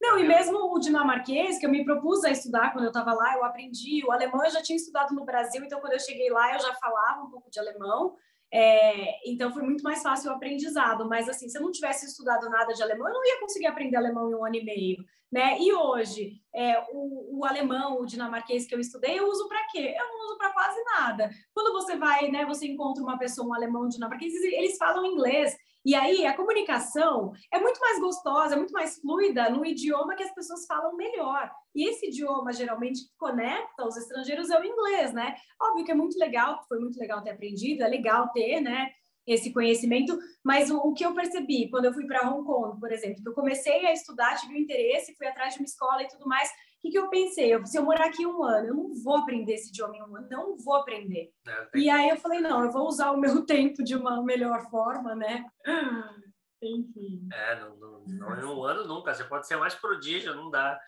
[0.00, 3.34] Não, e mesmo o dinamarquês, que eu me propus a estudar quando eu estava lá,
[3.36, 4.02] eu aprendi.
[4.06, 6.72] O alemão eu já tinha estudado no Brasil, então quando eu cheguei lá eu já
[6.74, 8.16] falava um pouco de alemão.
[8.56, 12.48] É, então foi muito mais fácil o aprendizado, mas assim, se eu não tivesse estudado
[12.48, 15.58] nada de alemão, eu não ia conseguir aprender alemão em um ano e meio, né?
[15.58, 19.96] E hoje, é, o, o, alemão, o dinamarquês que eu estudei, eu uso para quê?
[19.98, 21.30] Eu não uso para quase nada.
[21.52, 25.52] Quando você vai, né, você encontra uma pessoa, um alemão, um dinamarquês, eles falam inglês.
[25.84, 30.22] E aí a comunicação é muito mais gostosa, é muito mais fluida no idioma que
[30.22, 31.50] as pessoas falam melhor.
[31.74, 35.34] E esse idioma geralmente que conecta os estrangeiros é o inglês, né?
[35.60, 38.90] Óbvio que é muito legal, foi muito legal ter aprendido, é legal ter, né?
[39.26, 42.92] esse conhecimento, mas o, o, que eu percebi quando eu fui para Hong Kong, por
[42.92, 46.08] exemplo, que eu comecei a estudar, tive um interesse, fui atrás de uma escola e
[46.08, 46.50] tudo mais,
[46.84, 47.54] que, que eu pensei?
[47.54, 50.16] Eu, se eu morar aqui um ano, eu não vou aprender esse idioma em um
[50.16, 51.32] ano, não vou aprender.
[51.48, 54.68] É, e aí eu falei, não, eu vou usar o meu tempo de uma melhor
[54.70, 55.46] forma, né?
[56.62, 57.26] Enfim.
[57.32, 60.78] É, não, não, não em um ano nunca, você pode ser mais prodígio, não dá.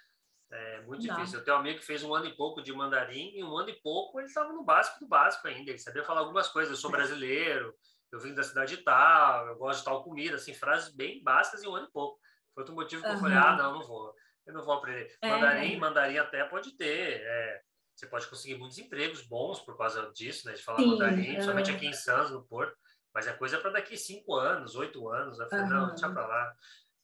[0.53, 1.39] É muito difícil.
[1.39, 3.71] Eu tenho um amigo que fez um ano e pouco de mandarim, e um ano
[3.71, 5.71] e pouco ele estava no básico do básico ainda.
[5.71, 6.71] Ele sabia falar algumas coisas.
[6.71, 7.75] Eu sou brasileiro,
[8.13, 11.69] eu vim da cidade tal, eu gosto de tal comida, assim, frases bem básicas em
[11.69, 12.19] um ano e pouco.
[12.55, 13.15] Foi outro motivo que uhum.
[13.15, 14.15] eu falei, ah, não, não vou,
[14.47, 15.15] eu não vou aprender.
[15.21, 15.29] É.
[15.29, 17.61] Mandarim, mandarim até pode ter, é,
[17.95, 21.71] você pode conseguir muitos empregos bons por causa disso, né, de falar Sim, mandarim, principalmente
[21.71, 22.77] aqui em Santos, no Porto,
[23.13, 25.39] mas é coisa para daqui cinco anos, oito anos.
[25.39, 25.71] Eu falei, uhum.
[25.71, 26.55] não, deixa para lá.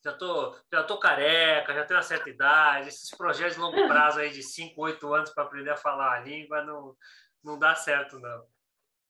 [0.04, 4.20] Já tô, já tô careca, já tenho uma certa idade, esses projetos de longo prazo
[4.20, 6.94] aí de cinco, oito anos para aprender a falar a língua não,
[7.42, 8.46] não dá certo, não.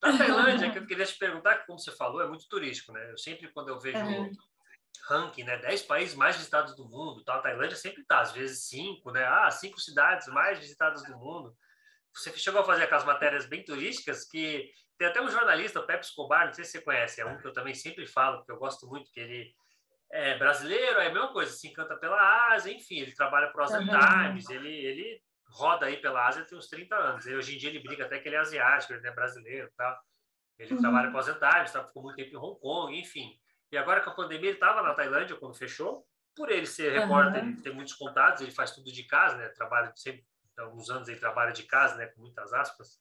[0.00, 3.10] Da Tailândia, que eu queria te perguntar, como você falou, é muito turístico, né?
[3.10, 4.30] Eu sempre, quando eu vejo uhum.
[5.08, 5.58] Ranking, né?
[5.58, 9.24] 10 países mais visitados do mundo, tal, a Tailândia sempre tá, às vezes cinco, né?
[9.24, 11.56] Ah, cinco cidades mais visitadas do mundo.
[12.14, 16.04] Você chegou a fazer aquelas matérias bem turísticas que tem até um jornalista, o Pepe
[16.04, 18.58] Escobar, não sei se você conhece, é um que eu também sempre falo, porque eu
[18.58, 19.52] gosto muito, que ele
[20.12, 23.86] é brasileiro, é a mesma coisa, se encanta pela Ásia, enfim, ele trabalha para uhum.
[23.86, 27.26] Times, ele, ele roda aí pela Ásia tem uns 30 anos.
[27.26, 29.98] E hoje em dia ele briga até que ele é asiático, ele é brasileiro tá?
[30.58, 30.80] Ele uhum.
[30.80, 31.86] trabalha com os tá?
[31.86, 33.40] ficou muito tempo em Hong Kong, enfim.
[33.72, 36.06] E agora com a pandemia ele estava na Tailândia quando fechou.
[36.36, 37.50] Por ele ser repórter, uhum.
[37.50, 39.48] ele tem muitos contatos, ele faz tudo de casa, né?
[39.48, 40.24] Trabalha sempre,
[40.58, 42.06] há alguns anos ele trabalha de casa, né?
[42.06, 43.00] Com muitas aspas.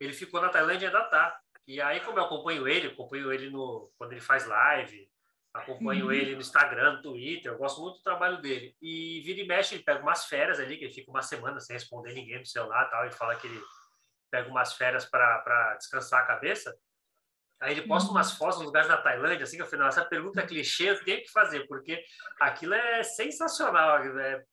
[0.00, 1.38] Ele ficou na Tailândia e ainda tá.
[1.66, 5.08] E aí, como eu acompanho ele, acompanho ele no, quando ele faz live,
[5.54, 6.12] Acompanho uhum.
[6.12, 8.74] ele no Instagram, no Twitter, eu gosto muito do trabalho dele.
[8.80, 11.74] E vira e mexe, ele pega umas férias ali, que ele fica uma semana sem
[11.74, 13.04] responder ninguém no celular tal.
[13.04, 13.60] Ele fala que ele
[14.30, 16.74] pega umas férias para descansar a cabeça.
[17.62, 18.16] Aí ele posta uhum.
[18.16, 21.04] umas fotos nos lugares da Tailândia, assim, que eu falei, essa pergunta é clichê eu
[21.04, 22.02] tenho que fazer, porque
[22.40, 23.98] aquilo é sensacional.
[23.98, 24.44] É,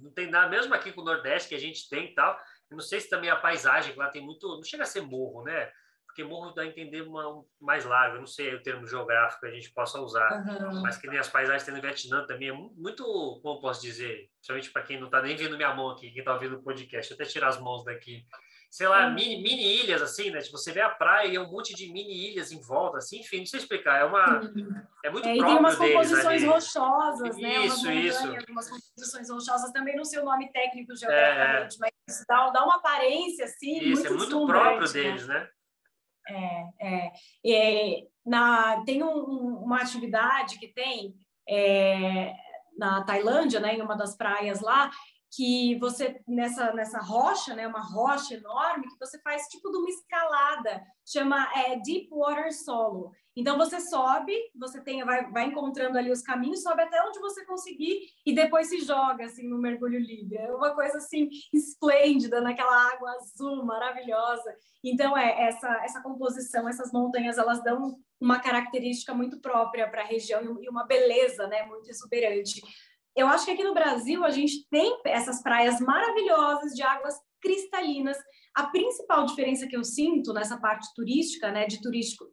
[0.00, 2.38] não tem nada, mesmo aqui com o Nordeste que a gente tem e tal.
[2.70, 4.46] Eu não sei se também a paisagem lá tem muito.
[4.48, 5.70] Não chega a ser morro, né?
[6.18, 9.46] porque morro dá a entender uma, mais largo, eu não sei o termo geográfico que
[9.46, 10.82] a gente possa usar, uhum.
[10.82, 13.04] mas que nem as paisagens tem no Vietnã também, é muito,
[13.40, 16.34] como posso dizer, principalmente para quem não está nem vendo minha mão aqui, quem está
[16.34, 18.26] ouvindo o podcast, até tirar as mãos daqui,
[18.70, 20.40] sei lá, mini, mini ilhas, assim, né?
[20.40, 23.20] Tipo, você vê a praia e é um monte de mini ilhas em volta, assim,
[23.20, 24.40] enfim, não sei explicar, é uma...
[25.04, 27.66] É muito é, próprio tem umas composições rochosas, né?
[27.66, 28.28] Isso, isso.
[28.50, 31.78] Umas composições rochosas, também não sei o nome técnico geograficamente, é...
[31.80, 35.40] mas dá, dá uma aparência, assim, Isso, muito é muito próprio deles, né?
[35.40, 35.48] né?
[36.30, 37.12] É, é,
[37.46, 41.14] é, na, tem um, uma atividade que tem
[41.48, 42.34] é,
[42.76, 44.90] na Tailândia, né, em uma das praias lá,
[45.30, 49.88] que você nessa nessa rocha, né, uma rocha enorme, que você faz tipo de uma
[49.88, 53.12] escalada, chama é, deep water solo.
[53.36, 57.44] Então você sobe, você tem vai, vai encontrando ali os caminhos, sobe até onde você
[57.44, 60.38] conseguir e depois se joga assim no mergulho livre.
[60.38, 64.56] É uma coisa assim esplêndida naquela água azul maravilhosa.
[64.82, 70.06] Então é essa essa composição, essas montanhas, elas dão uma característica muito própria para a
[70.06, 72.60] região e uma beleza, né, muito exuberante
[73.16, 78.16] eu acho que aqui no Brasil a gente tem essas praias maravilhosas de águas cristalinas.
[78.54, 81.80] A principal diferença que eu sinto nessa parte turística, né, de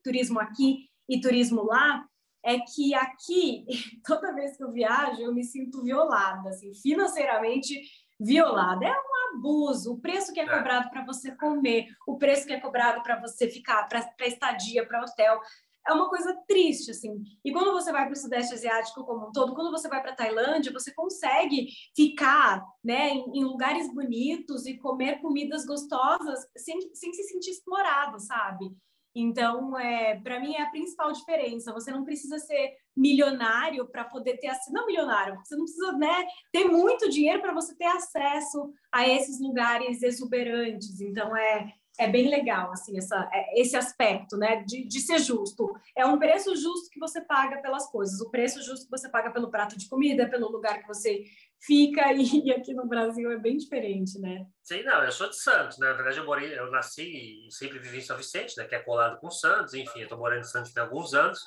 [0.03, 2.05] turismo aqui e turismo lá,
[2.43, 3.65] é que aqui,
[4.05, 7.81] toda vez que eu viajo, eu me sinto violada, assim, financeiramente
[8.19, 8.85] violada.
[8.85, 9.93] É um abuso.
[9.93, 10.47] O preço que é, é.
[10.47, 15.01] cobrado para você comer, o preço que é cobrado para você ficar, para estadia, para
[15.01, 15.39] hotel
[15.87, 17.23] é uma coisa triste, assim.
[17.43, 20.15] E quando você vai para o Sudeste Asiático como um todo, quando você vai para
[20.15, 27.13] Tailândia, você consegue ficar né, em, em, lugares bonitos e comer comidas gostosas sem, sem
[27.13, 28.75] se sentir explorado, sabe?
[29.17, 31.71] Então, é, para mim, é a principal diferença.
[31.71, 34.73] Você não precisa ser milionário para poder ter acesso.
[34.73, 39.39] Não milionário, você não precisa né, ter muito dinheiro para você ter acesso a esses
[39.39, 40.99] lugares exuberantes.
[40.99, 45.73] Então, é, é bem legal, assim, essa, é, esse aspecto, né, de, de ser justo.
[45.95, 49.31] É um preço justo que você paga pelas coisas, o preço justo que você paga
[49.31, 51.23] pelo prato de comida, pelo lugar que você
[51.59, 54.45] fica, e, aqui no Brasil é bem diferente, né?
[54.61, 55.87] Sim, não, eu sou de Santos, né?
[55.87, 58.79] na verdade eu morei, eu nasci e sempre vivi em São Vicente, né, que é
[58.79, 61.39] colado com Santos, enfim, eu tô morando em Santos tem alguns anos,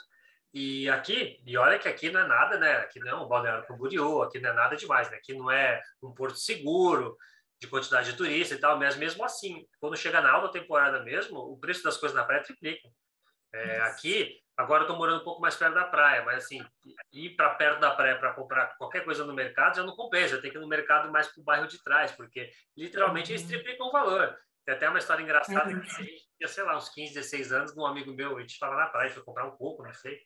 [0.53, 3.67] e aqui, e olha que aqui não é nada, né, aqui não é um balneário
[3.67, 7.17] Camboriú, aqui não é nada demais, né, aqui não é um porto seguro,
[7.61, 11.39] de quantidade de turistas e tal, mas mesmo assim, quando chega na alta temporada mesmo,
[11.39, 12.89] o preço das coisas na praia triplica.
[13.53, 16.61] É, aqui, agora eu estou morando um pouco mais perto da praia, mas assim,
[17.13, 20.53] ir para perto da praia para comprar qualquer coisa no mercado já não compensa, tenho
[20.53, 23.49] que ir no mercado mais para o bairro de trás, porque literalmente eles uhum.
[23.49, 24.37] triplicam o valor.
[24.65, 27.77] Tem até uma história engraçada que a gente tinha, sei lá, uns 15, 16 anos,
[27.77, 30.19] um amigo meu, a gente estava na praia, foi comprar um coco, não sei,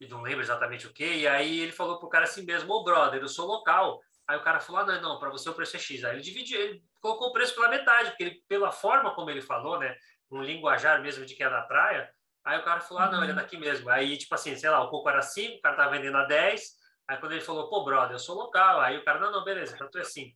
[0.00, 2.82] e não lembro exatamente o que, e aí ele falou pro cara assim mesmo, ô
[2.82, 4.00] brother, eu sou local.
[4.26, 6.04] Aí o cara falou, ah, não, não, para você o preço é X.
[6.04, 9.42] Aí ele dividiu, ele colocou o preço pela metade, porque ele, pela forma como ele
[9.42, 9.94] falou, né,
[10.30, 12.10] um linguajar mesmo de que é da praia,
[12.44, 13.40] aí o cara falou, ah, não, ele é uhum.
[13.40, 13.88] daqui mesmo.
[13.90, 16.62] Aí, tipo assim, sei lá, o coco era 5, o cara tá vendendo a 10,
[17.08, 19.74] aí quando ele falou, pô, brother, eu sou local, aí o cara, não, não, beleza,
[19.74, 20.34] então tu é 5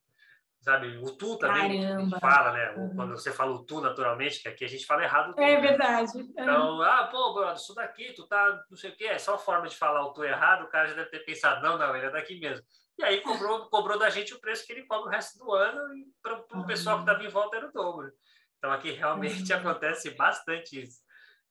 [0.61, 0.99] sabe?
[0.99, 2.20] O tu também Caramba.
[2.20, 2.70] fala, né?
[2.72, 2.95] Uhum.
[2.95, 5.34] Quando você fala o tu naturalmente, que aqui a gente fala errado.
[5.34, 5.61] Tu, é né?
[5.61, 6.18] verdade.
[6.18, 9.68] Então, ah, pô, brother, isso daqui, tu tá, não sei o quê, é só forma
[9.68, 12.11] de falar o tu errado, o cara já deve ter pensado, não, não, ele é
[12.11, 12.64] daqui mesmo.
[12.99, 15.94] E aí cobrou, cobrou da gente o preço que ele cobra o resto do ano
[15.94, 16.66] e para o uhum.
[16.66, 18.12] pessoal que estava em volta era o dobro.
[18.59, 19.59] Então aqui realmente uhum.
[19.59, 21.01] acontece bastante isso.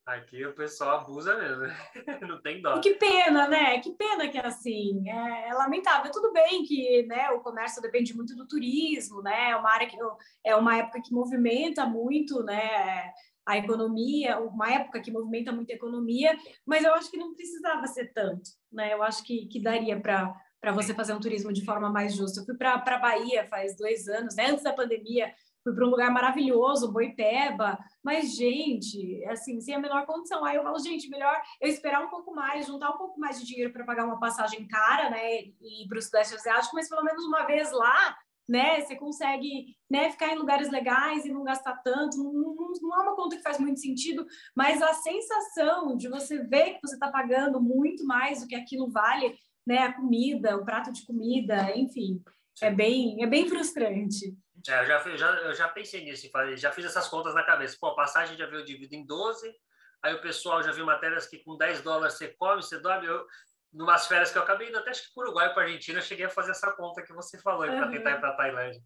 [0.05, 1.63] Aqui o pessoal abusa mesmo,
[2.27, 2.77] não tem dó.
[2.77, 3.79] E que pena, né?
[3.79, 5.03] Que pena que é assim.
[5.09, 6.09] É, é, lamentável.
[6.11, 9.51] Tudo bem que né, o comércio depende muito do turismo, né?
[9.51, 9.97] É uma área que
[10.45, 13.11] é uma época que movimenta muito, né?
[13.45, 17.85] A economia, uma época que movimenta muito a economia, mas eu acho que não precisava
[17.87, 18.93] ser tanto, né?
[18.93, 22.39] Eu acho que, que daria para para você fazer um turismo de forma mais justa.
[22.39, 24.47] Eu fui para a Bahia faz dois anos, né?
[24.49, 25.31] antes da pandemia,
[25.63, 30.43] fui para um lugar maravilhoso, Boipeba, mas, gente, assim, sem a menor condição.
[30.45, 33.45] Aí eu falo, gente, melhor eu esperar um pouco mais, juntar um pouco mais de
[33.45, 37.23] dinheiro para pagar uma passagem cara, né, e para o Sudeste Asiático, mas pelo menos
[37.25, 42.17] uma vez lá, né, você consegue, né, ficar em lugares legais e não gastar tanto,
[42.17, 46.41] não, não, não é uma conta que faz muito sentido, mas a sensação de você
[46.43, 49.37] ver que você está pagando muito mais do que aquilo vale,
[49.67, 52.23] né, a comida, o prato de comida, enfim,
[52.61, 54.33] é bem, é bem frustrante.
[54.67, 57.77] É, eu, já, eu, já, eu já pensei nisso, já fiz essas contas na cabeça.
[57.79, 59.53] Pô, a passagem já veio dividido em 12,
[60.01, 63.07] aí o pessoal já viu matérias que com 10 dólares você come, você dorme.
[63.07, 63.25] Eu,
[63.73, 66.25] numas férias que eu acabei indo até acho que para Uruguai para Argentina, eu cheguei
[66.25, 67.77] a fazer essa conta que você falou uhum.
[67.77, 68.81] para tentar ir para Tailândia.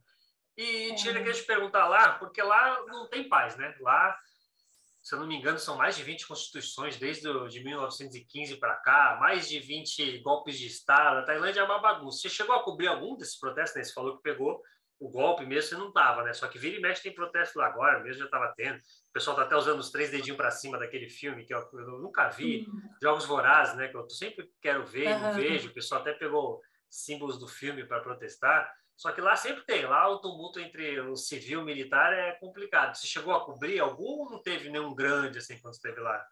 [0.57, 3.73] E tinha que te perguntar lá, porque lá não tem paz, né?
[3.79, 4.17] Lá,
[5.01, 9.17] se eu não me engano, são mais de 20 constituições desde de 1915 para cá,
[9.19, 11.19] mais de 20 golpes de Estado.
[11.19, 12.19] A Tailândia é uma bagunça.
[12.19, 13.75] Você chegou a cobrir algum desses protestos?
[13.75, 13.83] Né?
[13.83, 14.61] Você falou que pegou
[15.01, 16.31] o golpe mesmo você não tava, né?
[16.31, 18.77] Só que vira e mexe tem protesto lá agora, mesmo já estava tendo.
[18.77, 21.99] O pessoal tá até usando os três dedinhos para cima daquele filme que eu, eu
[21.99, 22.81] nunca vi, uhum.
[23.01, 23.87] Jogos Vorazes, né?
[23.87, 25.69] Que eu sempre quero ver e não vejo.
[25.69, 28.71] O pessoal até pegou símbolos do filme para protestar.
[29.01, 32.33] Só que lá sempre tem, lá o tumulto entre o civil e o militar é
[32.33, 32.95] complicado.
[32.95, 36.23] Você chegou a cobrir algum ou não teve nenhum grande assim quando esteve lá?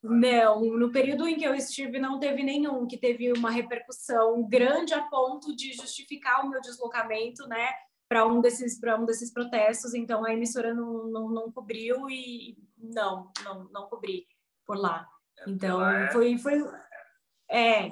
[0.00, 4.94] Não, no período em que eu estive não teve nenhum que teve uma repercussão grande
[4.94, 7.72] a ponto de justificar o meu deslocamento, né?
[8.08, 12.56] para um desses para um desses protestos, então a emissora não, não, não cobriu e
[12.78, 14.28] não, não, não cobri
[14.64, 15.08] por lá.
[15.40, 16.12] É, então é...
[16.12, 16.62] foi foi
[17.50, 17.90] é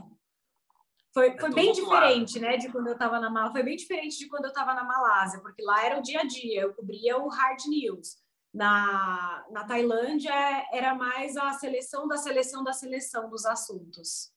[1.14, 3.52] foi, é foi bem diferente, né, de quando eu estava na Malásia.
[3.52, 6.24] Foi bem diferente de quando eu estava na Malásia, porque lá era o dia a
[6.24, 8.16] dia, eu cobria o hard news.
[8.52, 10.32] Na, na Tailândia
[10.72, 14.32] era mais a seleção da seleção da seleção dos assuntos.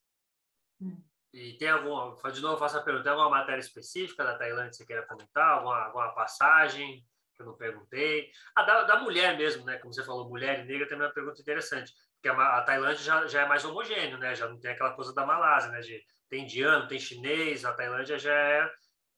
[1.32, 4.76] E tem alguma, de novo, faço a pergunta, tem alguma matéria específica da Tailândia que
[4.76, 5.58] você queira comentar?
[5.58, 7.04] Alguma, alguma passagem
[7.34, 8.30] que eu não perguntei?
[8.56, 9.78] Ah, da, da mulher mesmo, né?
[9.78, 11.92] Como você falou, mulher e negra, tem uma pergunta interessante.
[12.14, 14.34] Porque a, a Tailândia já, já é mais homogêneo, né?
[14.34, 15.80] Já não tem aquela coisa da Malásia, né?
[15.80, 18.70] De, tem indiano, tem chinês, a Tailândia já é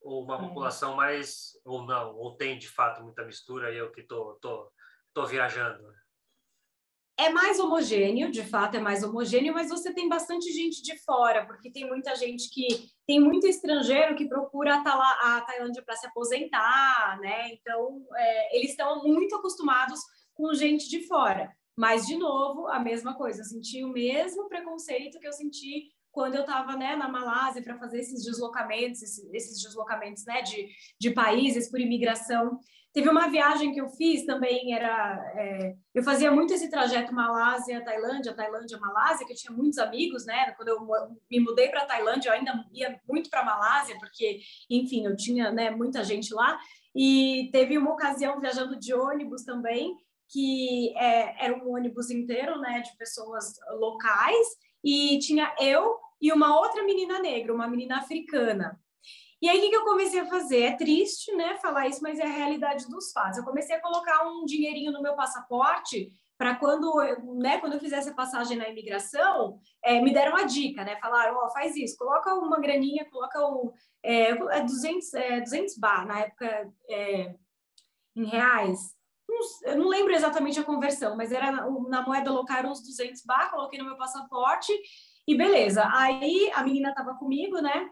[0.03, 0.49] uma uhum.
[0.49, 4.71] população mais, ou não, ou tem de fato muita mistura eu que tô, tô,
[5.13, 5.85] tô viajando.
[7.19, 11.45] É mais homogêneo, de fato é mais homogêneo, mas você tem bastante gente de fora,
[11.45, 12.67] porque tem muita gente que
[13.07, 17.53] tem muito estrangeiro que procura a Tailândia para se aposentar, né?
[17.53, 20.01] Então é, eles estão muito acostumados
[20.33, 21.55] com gente de fora.
[21.77, 26.35] Mas, de novo, a mesma coisa, eu senti o mesmo preconceito que eu senti quando
[26.35, 31.11] eu estava né, na Malásia para fazer esses deslocamentos, esses, esses deslocamentos né, de, de
[31.11, 32.59] países por imigração.
[32.93, 37.85] Teve uma viagem que eu fiz também, era é, eu fazia muito esse trajeto Malásia,
[37.85, 40.51] Tailândia, Tailândia, Malásia, que eu tinha muitos amigos, né?
[40.57, 40.81] Quando eu
[41.31, 45.71] me mudei para Tailândia, eu ainda ia muito para Malásia, porque, enfim, eu tinha né,
[45.71, 46.59] muita gente lá.
[46.93, 49.97] E teve uma ocasião viajando de ônibus também,
[50.29, 54.49] que é, era um ônibus inteiro, né, de pessoas locais,
[54.85, 58.79] e tinha eu e uma outra menina negra, uma menina africana.
[59.43, 60.63] E aí, o que, eu comecei a fazer?
[60.63, 63.39] É triste, né, falar isso, mas é a realidade dos fatos.
[63.39, 66.93] Eu comecei a colocar um dinheirinho no meu passaporte para quando,
[67.39, 70.97] né, quando eu fizesse a passagem na imigração, é, me deram a dica, né?
[70.97, 73.73] Falaram, ó, oh, faz isso, coloca uma graninha, coloca o
[74.03, 77.35] é, 200, é, 200 é, bar, na época, é,
[78.17, 78.95] em reais,
[79.65, 83.79] eu não lembro exatamente a conversão, mas era na, moeda local uns 200 bar, coloquei
[83.79, 84.73] no meu passaporte
[85.27, 85.89] e beleza.
[85.93, 87.89] Aí a menina estava comigo, né?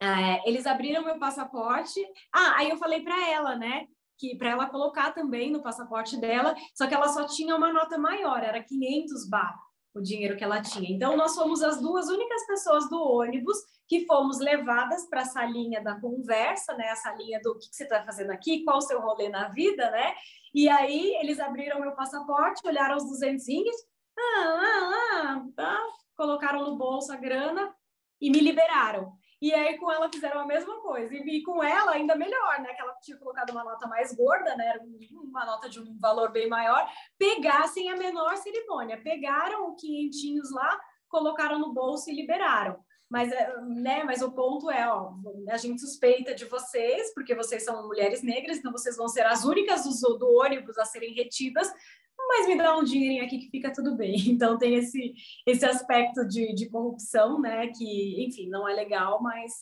[0.00, 2.00] É, eles abriram meu passaporte.
[2.32, 3.86] Ah, aí eu falei para ela, né?
[4.18, 7.98] Que para ela colocar também no passaporte dela, só que ela só tinha uma nota
[7.98, 9.56] maior, era 500 bar
[9.94, 10.90] o dinheiro que ela tinha.
[10.90, 13.58] Então nós fomos as duas únicas pessoas do ônibus
[13.88, 16.90] que fomos levadas para a salinha da conversa, né?
[16.90, 19.90] A salinha do que, que você está fazendo aqui, qual o seu rolê na vida,
[19.90, 20.14] né?
[20.54, 23.44] E aí eles abriram meu passaporte, olharam os 200
[24.18, 25.78] ah, ah, ah, tá,
[26.16, 27.72] colocaram no bolso a grana
[28.20, 29.12] e me liberaram.
[29.40, 31.14] E aí com ela fizeram a mesma coisa.
[31.14, 32.74] E, com ela ainda melhor, né?
[32.74, 34.74] Que ela tinha colocado uma nota mais gorda, né?
[35.12, 36.84] Uma nota de um valor bem maior.
[37.16, 39.00] Pegassem a menor cerimônia.
[39.00, 42.84] Pegaram o quinhentinhos lá, colocaram no bolso e liberaram.
[43.10, 45.14] Mas, é, né, mas o ponto é, ó,
[45.50, 49.44] a gente suspeita de vocês, porque vocês são mulheres negras, então vocês vão ser as
[49.44, 51.72] únicas do, do ônibus a serem retidas,
[52.28, 54.16] mas me dá um dinheirinho aqui que fica tudo bem.
[54.28, 55.14] Então tem esse,
[55.46, 57.68] esse aspecto de, de corrupção, né?
[57.68, 59.52] Que, enfim, não é legal, mas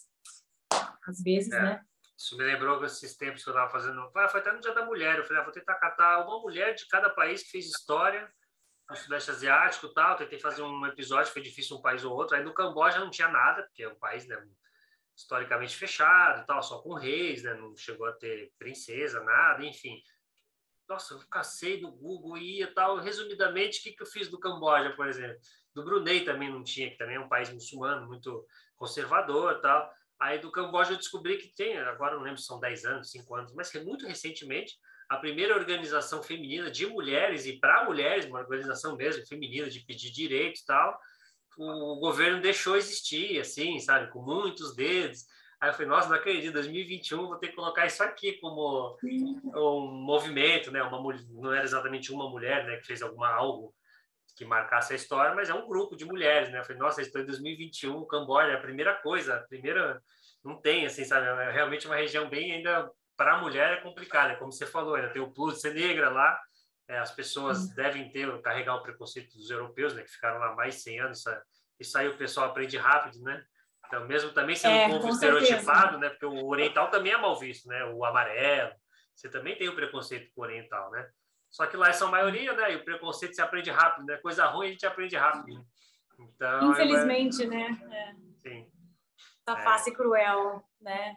[1.06, 1.62] às vezes, é.
[1.62, 1.80] né?
[2.18, 4.10] Isso me lembrou esses tempos que eu estava fazendo.
[4.16, 5.18] Ah, foi até no Dia da Mulher.
[5.18, 8.28] Eu falei, ah, vou tentar catar uma mulher de cada país que fez história
[8.88, 10.16] no Sudeste Asiático tal.
[10.16, 12.36] Tentei fazer um episódio, foi difícil um país ou outro.
[12.36, 14.36] Aí no Camboja não tinha nada, porque é um país né,
[15.16, 17.54] historicamente fechado tal, só com reis, né?
[17.54, 20.00] Não chegou a ter princesa, nada, enfim
[20.88, 22.98] nossa, eu cacei do Google e tal.
[22.98, 25.38] Resumidamente, o que, que eu fiz do Camboja, por exemplo?
[25.74, 29.92] Do Brunei também não tinha, que também é um país muçulmano, muito conservador tal.
[30.18, 33.34] Aí do Camboja eu descobri que tem, agora não lembro se são 10 anos, 5
[33.34, 34.78] anos, mas que muito recentemente,
[35.08, 40.10] a primeira organização feminina de mulheres e para mulheres, uma organização mesmo feminina de pedir
[40.10, 40.98] direitos e tal,
[41.58, 45.24] o governo deixou existir, assim, sabe, com muitos dedos.
[45.60, 48.98] Aí eu falei, nossa, não acredito, 2021 vou ter que colocar isso aqui como
[49.54, 50.82] um movimento, né?
[50.82, 51.00] Uma,
[51.30, 53.74] não era exatamente uma mulher, né, que fez alguma algo
[54.36, 56.58] que marcasse a história, mas é um grupo de mulheres, né?
[56.58, 60.02] Eu falei, nossa, estou em 2021, Camboja, é a primeira coisa, a primeira
[60.44, 61.26] não tem, assim, sabe?
[61.26, 65.10] É realmente uma região bem ainda para a mulher é complicada, como você falou, ainda
[65.10, 66.38] tem o plus de ser negra lá,
[66.88, 70.02] é, as pessoas devem ter carregar o preconceito dos europeus, né?
[70.02, 71.24] Que ficaram lá mais de 100 anos,
[71.80, 73.44] isso aí o pessoal aprende rápido, né?
[73.86, 76.08] Então, mesmo também sendo é, um povo estereotipado, né?
[76.10, 77.84] Porque o oriental também é mal visto, né?
[77.84, 78.72] O amarelo.
[79.14, 81.08] Você também tem o preconceito com o oriental, né?
[81.50, 82.72] Só que lá são a maioria, né?
[82.72, 84.16] E o preconceito se aprende rápido, né?
[84.18, 85.56] Coisa ruim a gente aprende rápido.
[85.56, 85.64] Né?
[86.18, 87.46] Então, Infelizmente, é...
[87.46, 87.80] né?
[87.90, 88.48] É.
[88.48, 88.70] Sim.
[89.44, 89.62] Tá é.
[89.62, 91.16] fácil e cruel, né?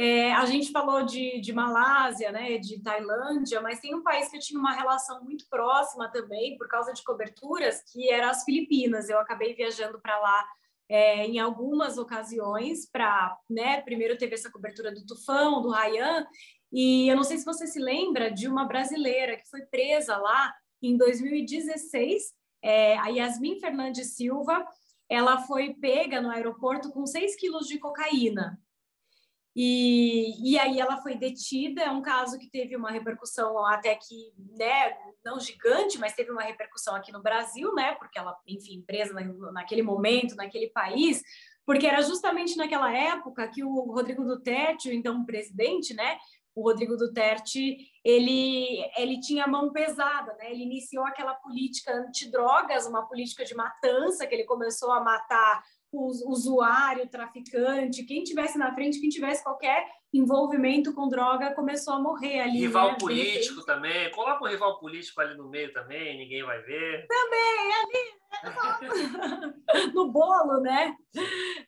[0.00, 4.36] É, a gente falou de, de Malásia, né, de Tailândia, mas tem um país que
[4.36, 9.08] eu tinha uma relação muito próxima também, por causa de coberturas, que era as Filipinas.
[9.08, 10.48] Eu acabei viajando para lá
[10.88, 16.24] é, em algumas ocasiões para, né, primeiro teve essa cobertura do tufão, do Ryan,
[16.72, 20.54] e eu não sei se você se lembra de uma brasileira que foi presa lá
[20.80, 22.22] em 2016,
[22.62, 24.64] é, a Yasmin Fernandes Silva,
[25.08, 28.60] ela foi pega no aeroporto com 6 quilos de cocaína.
[29.60, 34.32] E, e aí ela foi detida, é um caso que teve uma repercussão até que,
[34.56, 39.12] né, não gigante, mas teve uma repercussão aqui no Brasil, né, porque ela, enfim, presa
[39.52, 41.24] naquele momento, naquele país,
[41.66, 46.18] porque era justamente naquela época que o Rodrigo Duterte, então presidente, né,
[46.54, 50.50] o Rodrigo Duterte, ele, ele tinha a mão pesada, né?
[50.50, 56.30] Ele iniciou aquela política antidrogas, uma política de matança, que ele começou a matar o
[56.30, 62.40] usuário, traficante, quem tivesse na frente, quem tivesse qualquer envolvimento com droga, começou a morrer
[62.40, 62.60] ali.
[62.60, 62.98] Rival né?
[62.98, 67.06] político também, coloca um rival político ali no meio também, ninguém vai ver.
[67.06, 69.54] Também, ali, né?
[69.94, 70.94] no bolo, né?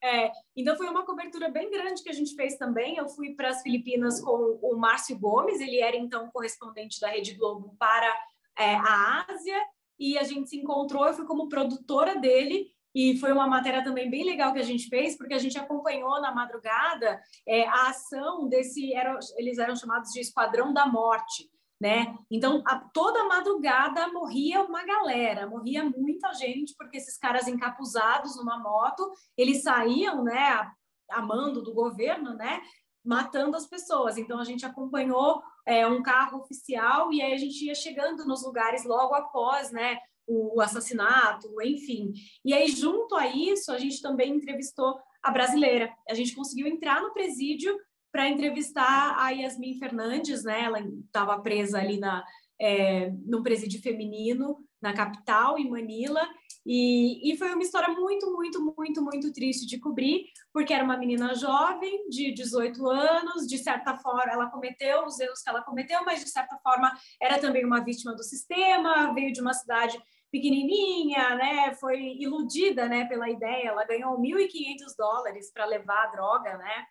[0.03, 2.97] É, então foi uma cobertura bem grande que a gente fez também.
[2.97, 7.35] Eu fui para as Filipinas com o Márcio Gomes, ele era então correspondente da Rede
[7.35, 8.15] Globo para
[8.59, 9.61] é, a Ásia,
[9.99, 14.11] e a gente se encontrou, eu fui como produtora dele, e foi uma matéria também
[14.11, 18.49] bem legal que a gente fez, porque a gente acompanhou na madrugada é, a ação
[18.49, 21.49] desse, era, eles eram chamados de Esquadrão da Morte,
[21.81, 22.15] né?
[22.31, 28.59] Então, a, toda madrugada morria uma galera, morria muita gente, porque esses caras encapuzados numa
[28.59, 30.73] moto, eles saíam, né, a,
[31.13, 32.61] a mando do governo, né,
[33.03, 34.19] matando as pessoas.
[34.19, 38.45] Então, a gente acompanhou é, um carro oficial e aí a gente ia chegando nos
[38.45, 39.99] lugares logo após, né,
[40.31, 42.13] o assassinato, enfim.
[42.45, 45.93] E aí, junto a isso, a gente também entrevistou a brasileira.
[46.09, 47.77] A gente conseguiu entrar no presídio
[48.13, 50.63] para entrevistar a Yasmin Fernandes, né?
[50.63, 52.25] Ela estava presa ali na,
[52.61, 56.27] é, num presídio feminino na capital, em Manila,
[56.65, 60.97] e, e, foi uma história muito, muito, muito, muito triste de cobrir, porque era uma
[60.97, 66.05] menina jovem, de 18 anos, de certa forma, ela cometeu os erros que ela cometeu,
[66.05, 69.99] mas de certa forma era também uma vítima do sistema, veio de uma cidade
[70.31, 71.75] pequenininha, né?
[71.75, 73.69] Foi iludida, né, pela ideia.
[73.69, 76.85] Ela ganhou 1.500 dólares para levar a droga, né?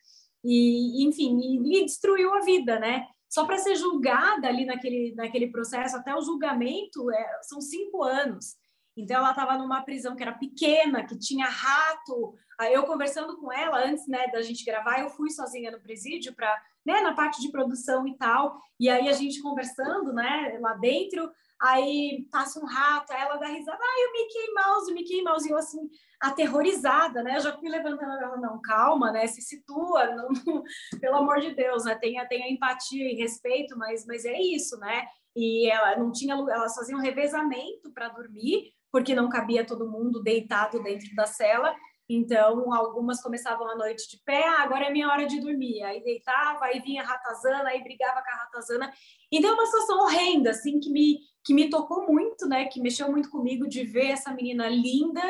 [0.44, 3.08] E, enfim, e, destruiu a vida, né?
[3.30, 8.56] Só para ser julgada ali naquele, naquele processo, até o julgamento, é, são cinco anos.
[8.98, 12.36] Então, ela estava numa prisão que era pequena, que tinha rato.
[12.72, 16.54] Eu conversando com ela antes né, da gente gravar, eu fui sozinha no presídio para
[16.86, 18.60] né, na parte de produção e tal.
[18.80, 21.30] E aí a gente conversando né, lá dentro,
[21.62, 25.48] aí passa um rato, aí ela dá risada, ai, o Mickey Mouse, o Mickey Mouse,
[25.48, 25.90] e eu assim,
[26.22, 27.36] aterrorizada, né?
[27.36, 29.28] Eu já fui levantando ela, não, calma, né?
[29.28, 30.64] Se situa, não, não,
[31.00, 31.96] pelo amor de Deus, né?
[31.96, 35.06] Tenha, tenha empatia e respeito, mas, mas é isso, né?
[35.36, 40.82] E ela não tinha, elas faziam revezamento para dormir, porque não cabia todo mundo deitado
[40.82, 41.74] dentro da cela.
[42.12, 45.84] Então, algumas começavam a noite de pé, ah, agora é minha hora de dormir.
[45.84, 48.92] Aí deitava, aí vinha a ratazana, aí brigava com a ratazana.
[49.32, 52.66] Então, é uma situação horrenda, assim, que me, que me tocou muito, né?
[52.66, 55.22] Que mexeu muito comigo de ver essa menina linda,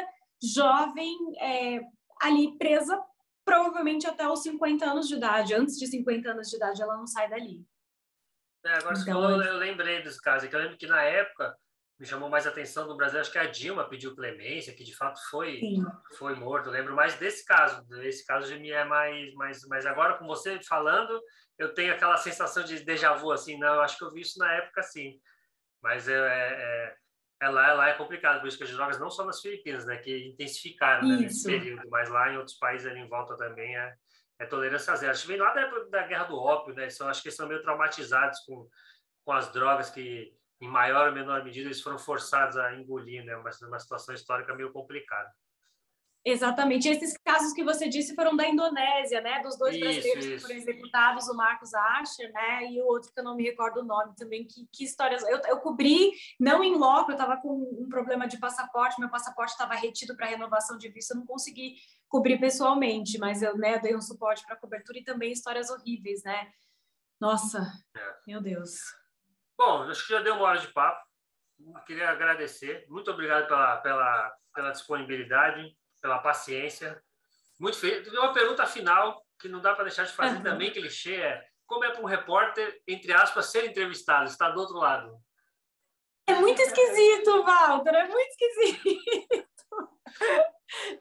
[0.42, 1.82] jovem, é,
[2.22, 2.98] ali presa,
[3.44, 5.54] provavelmente até os 50 anos de idade.
[5.54, 7.62] Antes de 50 anos de idade, ela não sai dali.
[8.66, 11.54] É, agora então, falou, eu lembrei dos casos, que eu lembro que na época
[12.00, 15.20] me chamou mais atenção no Brasil, acho que a Dilma pediu clemência, que de fato
[15.30, 15.60] foi
[16.18, 16.68] foi morto.
[16.68, 20.26] Eu lembro mais desse caso, esse caso de mim é mais, mais, mas agora com
[20.26, 21.22] você falando,
[21.58, 24.40] eu tenho aquela sensação de déjà vu assim, não, eu acho que eu vi isso
[24.40, 25.20] na época sim.
[25.82, 26.96] Mas é, é,
[27.42, 29.86] é lá, é lá é complicado, por isso que as drogas não só nas Filipinas,
[29.86, 33.78] né, que intensificaram né, nesse período, mas lá em outros países ali em volta também
[33.78, 33.94] é,
[34.40, 35.12] é tolerância zero.
[35.12, 36.90] Acho que vem lá da, da guerra do ópio, né?
[36.90, 38.70] São, acho que eles são meio traumatizados com,
[39.26, 43.36] com as drogas que em maior ou menor medida, eles foram forçados a engolir, né?
[43.36, 45.32] Uma, uma situação histórica meio complicada.
[46.26, 46.90] Exatamente.
[46.90, 49.42] Esses casos que você disse foram da Indonésia, né?
[49.42, 50.36] Dos dois isso, brasileiros isso.
[50.36, 52.72] que foram executados, o Marcos Asher, né?
[52.72, 54.46] E o outro que eu não me recordo o nome também.
[54.46, 55.24] Que, que histórias.
[55.24, 57.50] Eu, eu cobri, não em loco, eu estava com
[57.82, 61.76] um problema de passaporte, meu passaporte estava retido para renovação de visto, eu não consegui
[62.10, 66.52] cobrir pessoalmente, mas eu né, dei um suporte para cobertura e também histórias horríveis, né?
[67.20, 67.60] Nossa,
[67.96, 68.14] é.
[68.28, 68.99] meu Deus.
[69.60, 71.06] Bom, acho que já deu uma hora de papo.
[71.86, 72.86] Queria agradecer.
[72.88, 77.04] Muito obrigado pela, pela, pela disponibilidade, pela paciência.
[77.60, 78.08] Muito feliz.
[78.08, 80.44] Uma pergunta final que não dá para deixar de fazer uhum.
[80.44, 84.78] também, clichê, é como é para um repórter, entre aspas, ser entrevistado, estar do outro
[84.78, 85.20] lado?
[86.26, 89.50] É muito esquisito, Walter, é muito esquisito.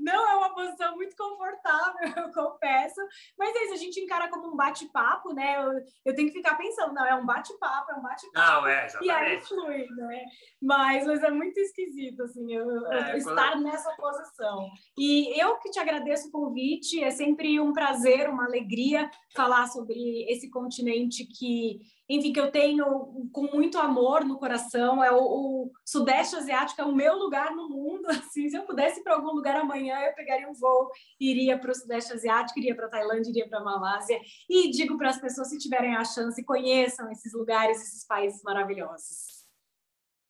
[0.01, 3.01] Não é uma posição muito confortável, eu confesso.
[3.39, 5.57] Mas é isso, a gente encara como um bate-papo, né?
[5.57, 5.73] Eu,
[6.07, 8.39] eu, tenho que ficar pensando, não, é um bate-papo, é um bate-papo.
[8.39, 9.07] Não, é, exatamente.
[9.07, 10.25] E aí flui, né?
[10.61, 13.65] Mas, mas é muito esquisito, assim, eu, é, estar quando...
[13.65, 14.69] nessa posição.
[14.97, 20.25] E eu que te agradeço o convite, é sempre um prazer, uma alegria falar sobre
[20.31, 25.05] esse continente que enfim, que eu tenho com muito amor no coração.
[25.05, 28.07] É o, o, Sudeste Asiático é o meu lugar no mundo.
[28.09, 30.91] Assim, se eu pudesse ir para algum lugar amanhã, eu pegaria um voo,
[31.21, 34.19] iria para o Sudeste Asiático, iria para Tailândia, iria para a Malásia.
[34.49, 39.39] E digo para as pessoas, se tiverem a chance, conheçam esses lugares, esses países maravilhosos.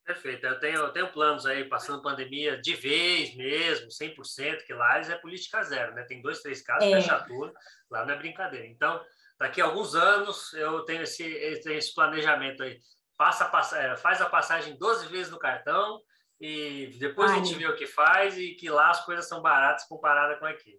[0.08, 0.46] Perfeito.
[0.46, 5.14] Eu tenho, eu tenho planos aí, passando pandemia de vez mesmo, 100%, que lá é
[5.16, 6.02] política zero, né?
[6.04, 6.92] Tem dois, três casos, é.
[6.92, 7.52] fecha tudo,
[7.90, 8.66] lá não é brincadeira.
[8.66, 8.98] Então,
[9.38, 12.78] daqui a alguns anos eu tenho esse, esse planejamento aí.
[13.16, 16.00] Passa, é, faz a passagem 12 vezes no cartão
[16.40, 17.40] e depois Ai.
[17.40, 20.46] a gente vê o que faz e que lá as coisas são baratas comparada com
[20.46, 20.78] aqui.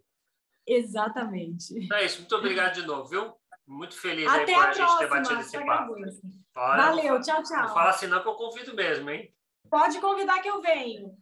[0.65, 1.73] Exatamente.
[1.77, 2.19] Então é isso.
[2.19, 3.33] Muito obrigado de novo, viu?
[3.67, 5.93] Muito feliz Até aí por a, a gente ter batido esse papo.
[5.93, 7.61] Olha, Valeu, tchau, tchau.
[7.61, 9.33] Não fala assim não que eu convido mesmo, hein?
[9.69, 11.15] Pode convidar que eu venho.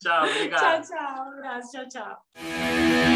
[0.00, 0.82] Tchau, obrigado.
[0.86, 1.26] tchau, tchau.
[1.26, 3.15] Um abraço, tchau, tchau.